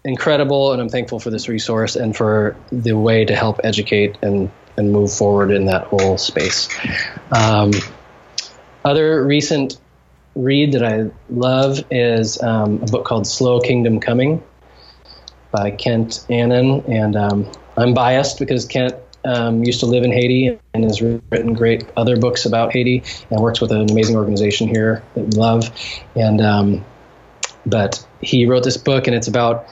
[0.04, 4.52] incredible, and I'm thankful for this resource and for the way to help educate and
[4.78, 6.70] and move forward in that whole space.
[7.32, 7.72] Um,
[8.86, 9.80] other recent
[10.36, 14.44] read that I love is um, a book called Slow Kingdom Coming
[15.52, 20.58] by Kent Annan, and um, I'm biased because Kent um, used to live in Haiti
[20.74, 25.04] and has written great other books about Haiti and works with an amazing organization here
[25.16, 25.70] that we love.
[26.16, 26.86] And um,
[27.66, 29.68] but he wrote this book, and it's about.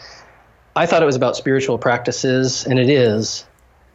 [0.77, 3.45] I thought it was about spiritual practices, and it is,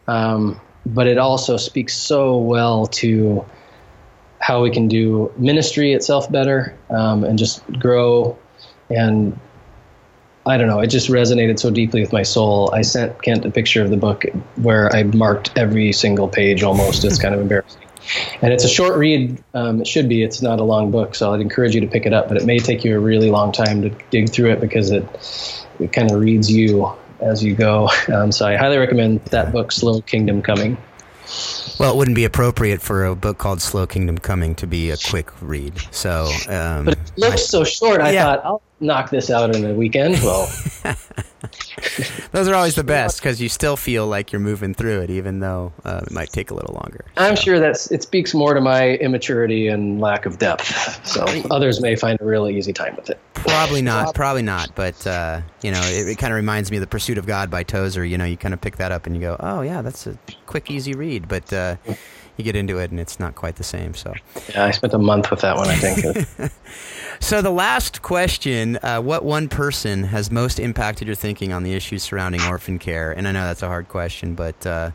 [0.07, 3.45] um, but it also speaks so well to
[4.39, 8.35] how we can do ministry itself better um, and just grow
[8.89, 9.39] and
[10.45, 12.71] I don't know, it just resonated so deeply with my soul.
[12.73, 14.25] I sent Kent a picture of the book
[14.55, 17.03] where I marked every single page almost.
[17.03, 17.81] It's kind of embarrassing.
[18.41, 19.41] And it's a short read.
[19.53, 20.23] Um, it should be.
[20.23, 22.27] It's not a long book, so I'd encourage you to pick it up.
[22.27, 25.05] But it may take you a really long time to dig through it because it
[25.79, 27.89] it kind of reads you as you go.
[28.11, 30.75] Um, so I highly recommend that book, Slow Kingdom Coming.
[31.79, 34.97] Well, it wouldn't be appropriate for a book called Slow Kingdom Coming to be a
[34.97, 35.73] quick read.
[35.91, 38.01] So, um, but it looks so short.
[38.01, 38.23] I yeah.
[38.23, 40.15] thought I'll knock this out in a weekend.
[40.15, 40.47] Well,
[42.31, 45.39] those are always the best because you still feel like you're moving through it, even
[45.39, 47.05] though uh, it might take a little longer.
[47.17, 51.05] I'm sure that's it speaks more to my immaturity and lack of depth.
[51.05, 53.19] So others may find a really easy time with it.
[53.33, 54.13] Probably not.
[54.13, 54.75] Probably not.
[54.75, 57.49] But uh, you know, it, it kind of reminds me of the Pursuit of God
[57.49, 58.05] by Tozer.
[58.05, 60.17] You know, you kind of pick that up and you go, "Oh yeah, that's a
[60.45, 61.75] quick, easy read." But uh,
[62.37, 63.93] you get into it and it's not quite the same.
[63.93, 64.13] So
[64.49, 65.69] yeah, I spent a month with that one.
[65.69, 66.51] I think.
[67.21, 71.73] so the last question: uh, What one person has most impacted your thinking on the
[71.73, 73.11] issues surrounding orphan care?
[73.11, 74.65] And I know that's a hard question, but.
[74.65, 74.91] Uh,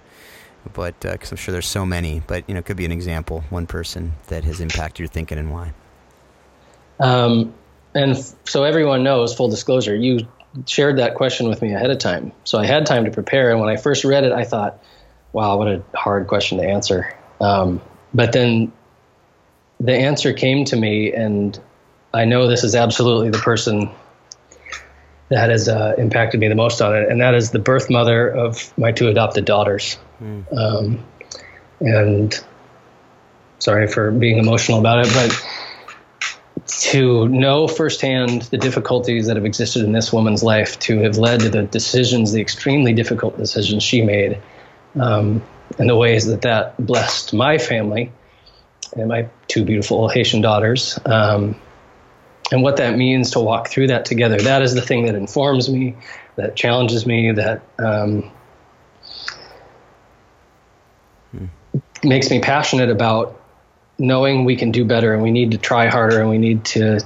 [0.72, 2.93] but because uh, I'm sure there's so many, but you know, it could be an
[2.93, 5.72] example, one person that has impacted your thinking and why.
[6.99, 7.55] Um,
[7.95, 10.27] and f- so everyone knows, full disclosure, you
[10.66, 13.51] shared that question with me ahead of time, so I had time to prepare.
[13.51, 14.83] And when I first read it, I thought,
[15.33, 17.81] "Wow, what a hard question to answer." Um,
[18.14, 18.72] but then
[19.79, 21.59] the answer came to me, and
[22.12, 23.90] I know this is absolutely the person
[25.28, 28.28] that has uh, impacted me the most on it, and that is the birth mother
[28.28, 29.98] of my two adopted daughters.
[30.22, 30.57] Mm.
[30.57, 31.04] Um,
[31.80, 32.44] and
[33.59, 39.84] sorry for being emotional about it, but to know firsthand the difficulties that have existed
[39.84, 44.02] in this woman's life, to have led to the decisions, the extremely difficult decisions she
[44.02, 44.40] made,
[44.98, 45.42] um,
[45.78, 48.12] and the ways that that blessed my family
[48.96, 50.98] and my two beautiful Haitian daughters.
[51.04, 51.57] Um,
[52.53, 54.38] and what that means to walk through that together.
[54.38, 55.97] That is the thing that informs me,
[56.36, 58.30] that challenges me, that um,
[61.32, 61.47] hmm.
[62.05, 63.40] makes me passionate about
[63.99, 66.99] knowing we can do better and we need to try harder and we need to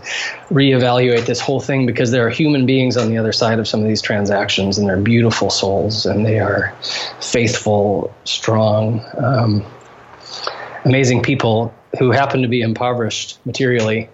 [0.49, 3.81] reevaluate this whole thing because there are human beings on the other side of some
[3.81, 6.75] of these transactions and they're beautiful souls and they are
[7.21, 9.65] faithful, strong, um,
[10.85, 14.09] amazing people who happen to be impoverished materially,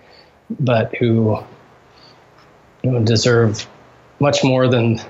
[0.51, 1.39] but who
[2.83, 3.67] you know, deserve
[4.21, 5.01] much more than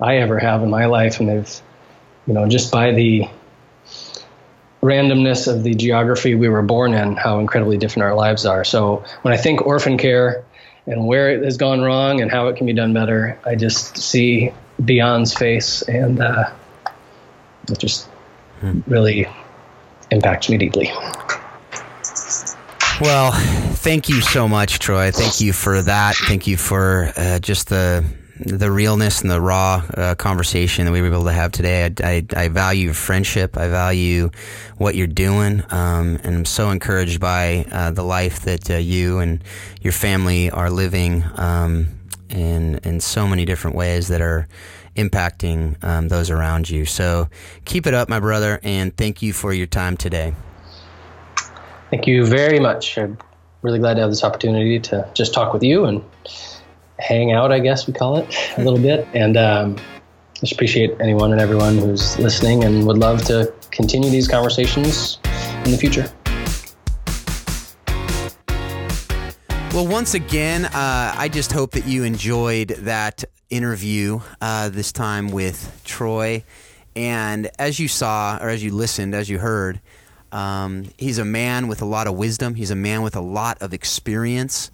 [0.00, 1.20] I ever have in my life.
[1.20, 1.60] And they've,
[2.26, 3.28] you know, just by the
[4.82, 8.64] randomness of the geography we were born in, how incredibly different our lives are.
[8.64, 10.44] So when I think orphan care
[10.86, 13.98] and where it has gone wrong and how it can be done better, I just
[13.98, 14.52] see
[14.84, 16.50] Beyond's face, and uh,
[17.68, 18.06] it just
[18.60, 18.80] hmm.
[18.86, 19.26] really
[20.10, 20.92] impacts me deeply.
[23.00, 25.10] Well, thank you so much, Troy.
[25.10, 26.16] Thank you for that.
[26.16, 28.04] Thank you for uh, just the
[28.38, 31.84] the realness and the raw uh, conversation that we were able to have today.
[31.86, 33.56] I, I, I value friendship.
[33.56, 34.30] I value
[34.76, 39.18] what you're doing, um, and I'm so encouraged by uh, the life that uh, you
[39.18, 39.42] and
[39.82, 41.88] your family are living um,
[42.30, 44.48] in in so many different ways that are
[44.96, 46.86] impacting um, those around you.
[46.86, 47.28] So
[47.66, 50.34] keep it up, my brother, and thank you for your time today.
[51.90, 52.98] Thank you very much.
[52.98, 53.16] I'm
[53.62, 56.02] really glad to have this opportunity to just talk with you and
[56.98, 59.06] hang out, I guess we call it, a little bit.
[59.14, 59.76] And um,
[60.34, 65.18] just appreciate anyone and everyone who's listening and would love to continue these conversations
[65.64, 66.10] in the future.
[69.72, 75.28] Well, once again, uh, I just hope that you enjoyed that interview uh, this time
[75.28, 76.42] with Troy.
[76.96, 79.80] And as you saw, or as you listened, as you heard,
[80.32, 82.54] um, he's a man with a lot of wisdom.
[82.54, 84.70] He's a man with a lot of experience.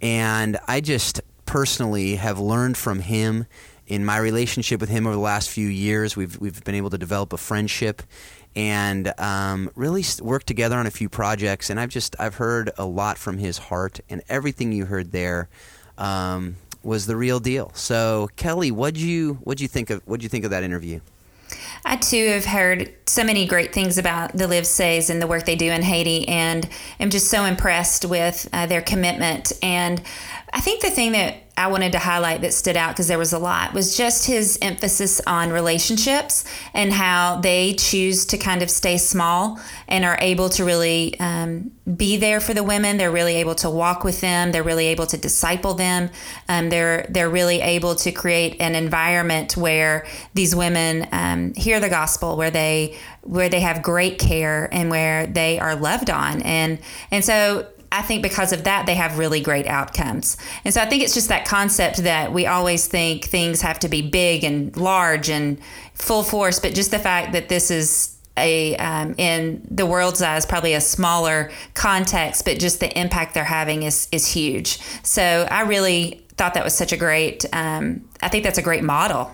[0.00, 3.46] And I just personally have learned from him
[3.86, 6.16] in my relationship with him over the last few years.
[6.16, 8.02] We've we've been able to develop a friendship
[8.54, 11.70] and um, really work together on a few projects.
[11.70, 15.48] And I've just I've heard a lot from his heart, and everything you heard there
[15.98, 17.70] um, was the real deal.
[17.74, 21.00] So Kelly, what'd you what'd you think of what'd you think of that interview?
[21.84, 25.56] I too have heard so many great things about the Livesays and the work they
[25.56, 26.68] do in Haiti, and
[27.00, 29.52] am just so impressed with uh, their commitment.
[29.62, 30.00] And
[30.52, 33.34] I think the thing that I wanted to highlight that stood out because there was
[33.34, 38.70] a lot was just his emphasis on relationships and how they choose to kind of
[38.70, 42.96] stay small and are able to really um, be there for the women.
[42.96, 44.52] They're really able to walk with them.
[44.52, 46.10] They're really able to disciple them.
[46.48, 51.90] Um, they're they're really able to create an environment where these women um, hear the
[51.90, 56.42] gospel, where they where they have great care and where they are loved on.
[56.42, 56.78] And
[57.10, 60.36] and so I think because of that, they have really great outcomes.
[60.64, 63.88] And so I think it's just that concept that we always think things have to
[63.88, 65.58] be big and large and
[65.94, 70.46] full force, but just the fact that this is a um, in the world's eyes
[70.46, 74.78] probably a smaller context, but just the impact they're having is is huge.
[75.02, 77.44] So I really thought that was such a great.
[77.52, 79.30] Um, I think that's a great model.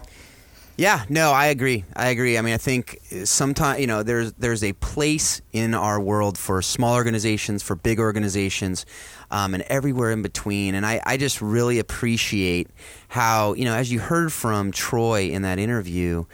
[0.78, 1.84] Yeah, no, I agree.
[1.96, 2.38] I agree.
[2.38, 6.62] I mean, I think sometimes you know there's there's a place in our world for
[6.62, 8.86] small organizations, for big organizations,
[9.32, 10.76] um, and everywhere in between.
[10.76, 12.68] And I, I just really appreciate
[13.08, 16.26] how you know, as you heard from Troy in that interview,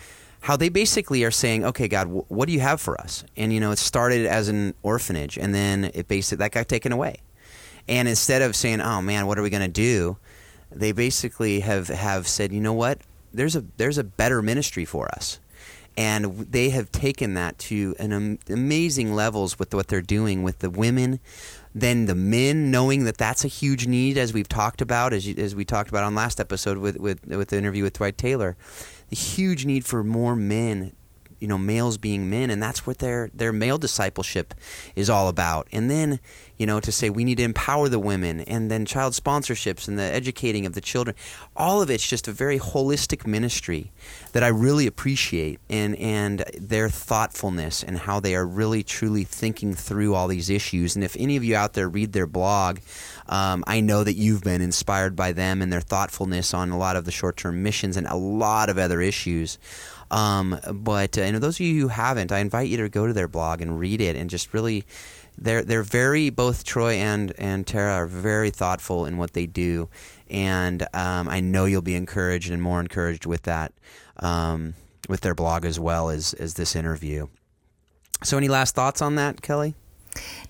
[0.43, 3.51] how they basically are saying, "Okay, God, w- what do you have for us?" And
[3.51, 7.17] you know, it started as an orphanage, and then it basically that got taken away.
[7.89, 10.19] And instead of saying, "Oh man, what are we going to do?"
[10.71, 12.99] they basically have have said, "You know what?
[13.35, 15.41] There's a there's a better ministry for us.
[15.97, 20.69] And they have taken that to an amazing levels with what they're doing with the
[20.69, 21.21] women.
[21.73, 25.37] Then the men knowing that that's a huge need as we've talked about as, you,
[25.39, 28.57] as we talked about on last episode with, with, with the interview with dwight taylor
[29.09, 30.93] the huge need for more men
[31.45, 34.55] you know males being men and that's what their their male discipleship
[34.97, 35.69] is all about.
[35.73, 36.21] And then
[36.57, 39.99] you know to say we need to empower the women and then child sponsorships and
[39.99, 41.15] the educating of the children.
[41.55, 43.93] All of it's just a very holistic ministry
[44.33, 49.75] that I really appreciate and and their thoughtfulness and how they are really truly thinking
[49.75, 50.95] through all these issues.
[50.97, 52.79] And if any of you out there read their blog
[53.27, 56.97] um, I know that you've been inspired by them and their thoughtfulness on a lot
[56.97, 59.59] of the short-term missions and a lot of other issues
[60.11, 63.13] um, but uh, and those of you who haven't, I invite you to go to
[63.13, 64.85] their blog and read it and just really.
[65.37, 69.89] They're they're very both Troy and and Tara are very thoughtful in what they do,
[70.31, 73.73] and um, I know you'll be encouraged and more encouraged with that,
[74.21, 74.75] um,
[75.09, 77.27] with their blog as well as as this interview.
[78.23, 79.75] So, any last thoughts on that, Kelly?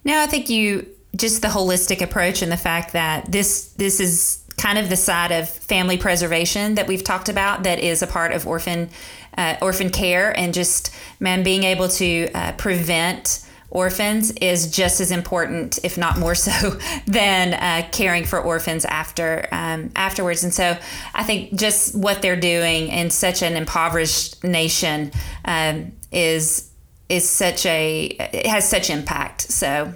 [0.04, 0.86] No, I think you
[1.16, 5.32] just the holistic approach and the fact that this this is kind of the side
[5.32, 8.88] of family preservation that we've talked about that is a part of orphan
[9.36, 15.10] uh, orphan care and just man being able to uh, prevent orphans is just as
[15.10, 20.44] important, if not more so, than uh, caring for orphans after um, afterwards.
[20.44, 20.78] And so,
[21.14, 25.12] I think just what they're doing in such an impoverished nation
[25.44, 26.70] um, is
[27.08, 29.42] is such a it has such impact.
[29.42, 29.92] So,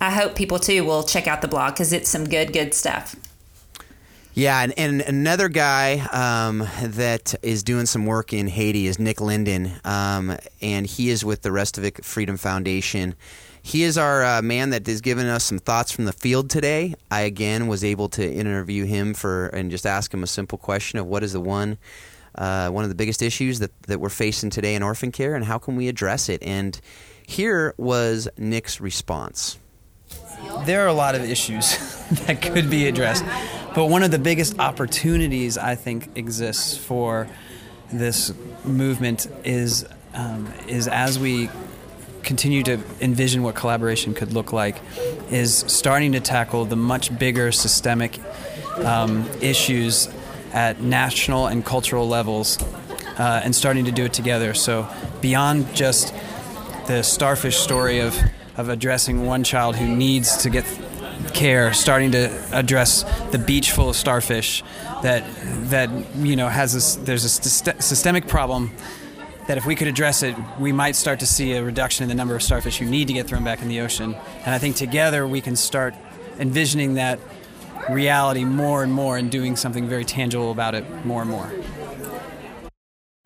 [0.00, 3.14] I hope people too will check out the blog because it's some good good stuff.
[4.32, 9.20] Yeah, and, and another guy um, that is doing some work in Haiti is Nick
[9.20, 13.16] Linden, um, and he is with the Restavek Freedom Foundation.
[13.62, 16.94] He is our uh, man that has given us some thoughts from the field today.
[17.10, 20.98] I again was able to interview him for and just ask him a simple question
[20.98, 21.76] of what is the one
[22.36, 25.44] uh, one of the biggest issues that, that we're facing today in orphan care and
[25.44, 26.42] how can we address it?
[26.42, 26.80] And
[27.26, 29.58] here was Nick's response.
[30.64, 31.76] There are a lot of issues
[32.26, 33.24] that could be addressed.
[33.74, 37.28] But one of the biggest opportunities I think exists for
[37.92, 38.32] this
[38.64, 41.48] movement is um, is as we
[42.22, 44.76] continue to envision what collaboration could look like,
[45.30, 48.20] is starting to tackle the much bigger systemic
[48.84, 50.08] um, issues
[50.52, 52.58] at national and cultural levels,
[53.18, 54.54] uh, and starting to do it together.
[54.54, 54.88] So
[55.20, 56.14] beyond just
[56.86, 58.16] the starfish story of
[58.56, 60.64] of addressing one child who needs to get
[61.34, 64.62] care starting to address the beach full of starfish
[65.02, 65.24] that
[65.70, 68.70] that you know has this there's a st- systemic problem
[69.46, 72.14] that if we could address it we might start to see a reduction in the
[72.14, 74.16] number of starfish who need to get thrown back in the ocean.
[74.44, 75.94] And i think together we can start
[76.38, 77.18] envisioning that
[77.88, 81.50] reality more and more and doing something very tangible about it more and more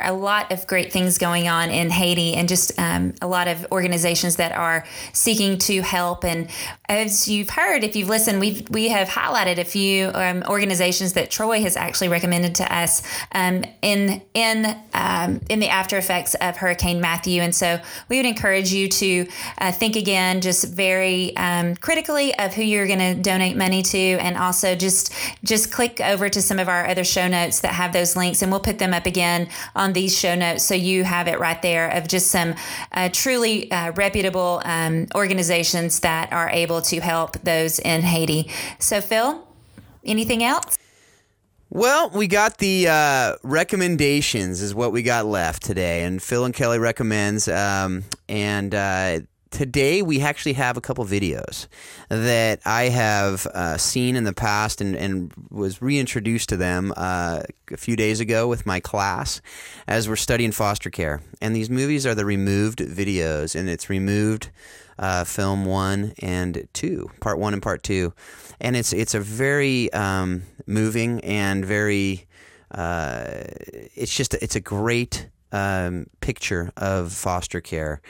[0.04, 3.66] a lot of great things going on in Haiti and just um, a lot of
[3.72, 6.24] organizations that are seeking to help.
[6.24, 6.48] And
[6.88, 11.30] as you've heard, if you've listened, we've, we have highlighted a few um, organizations that
[11.30, 13.02] Troy has actually recommended to us
[13.32, 17.42] um, in, in, um, in the after effects of Hurricane Matthew.
[17.42, 19.26] And so we would encourage you to
[19.58, 23.98] uh, think again, just very um, critically of who you're going to donate money to,
[23.98, 27.92] and also just just click over to some of our other show notes that have
[27.92, 31.28] those links, and we'll put them up again on these show notes so you have
[31.28, 32.54] it right there of just some
[32.92, 38.50] uh, truly uh, reputable um, organizations that are able to help those in Haiti.
[38.78, 39.46] So, Phil,
[40.04, 40.78] anything else?
[41.70, 46.54] Well, we got the uh, recommendations is what we got left today, and Phil and
[46.54, 49.20] Kelly recommends, um, and uh,
[49.54, 51.68] today we actually have a couple videos
[52.08, 57.42] that I have uh, seen in the past and, and was reintroduced to them uh,
[57.70, 59.40] a few days ago with my class
[59.86, 61.22] as we're studying foster care.
[61.40, 64.50] And these movies are the removed videos, and it's removed
[64.98, 68.12] uh, film one and two, part one and part two.
[68.60, 72.26] And it's it's a very um, moving and very.
[72.72, 73.44] Uh,
[73.94, 78.00] it's just it's a great um, picture of foster care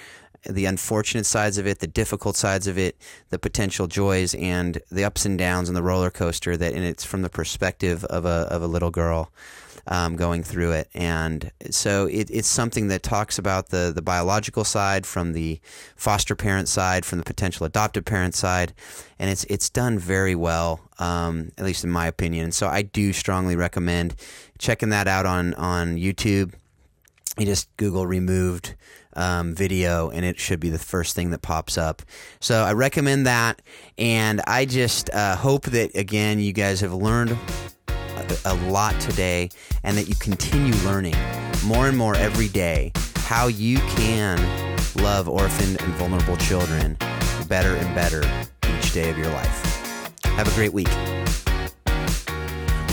[0.49, 2.97] the unfortunate sides of it, the difficult sides of it,
[3.30, 6.57] the potential joys, and the ups and downs and the roller coaster.
[6.57, 9.30] That and it's from the perspective of a of a little girl
[9.86, 14.64] um, going through it, and so it, it's something that talks about the the biological
[14.64, 15.61] side, from the
[15.97, 18.72] foster parent side, from the potential adoptive parent side,
[19.18, 22.53] and it's it's done very well, um, at least in my opinion.
[22.53, 24.14] So I do strongly recommend
[24.59, 26.55] checking that out on on YouTube.
[27.38, 28.74] You just Google removed
[29.17, 32.03] um, video, and it should be the first thing that pops up.
[32.41, 33.62] So I recommend that,
[33.99, 37.37] and I just uh, hope that again you guys have learned
[37.89, 39.51] a, a lot today,
[39.83, 41.15] and that you continue learning
[41.65, 44.39] more and more every day how you can
[45.03, 46.97] love orphaned and vulnerable children
[47.49, 48.23] better and better
[48.77, 50.11] each day of your life.
[50.25, 50.89] Have a great week.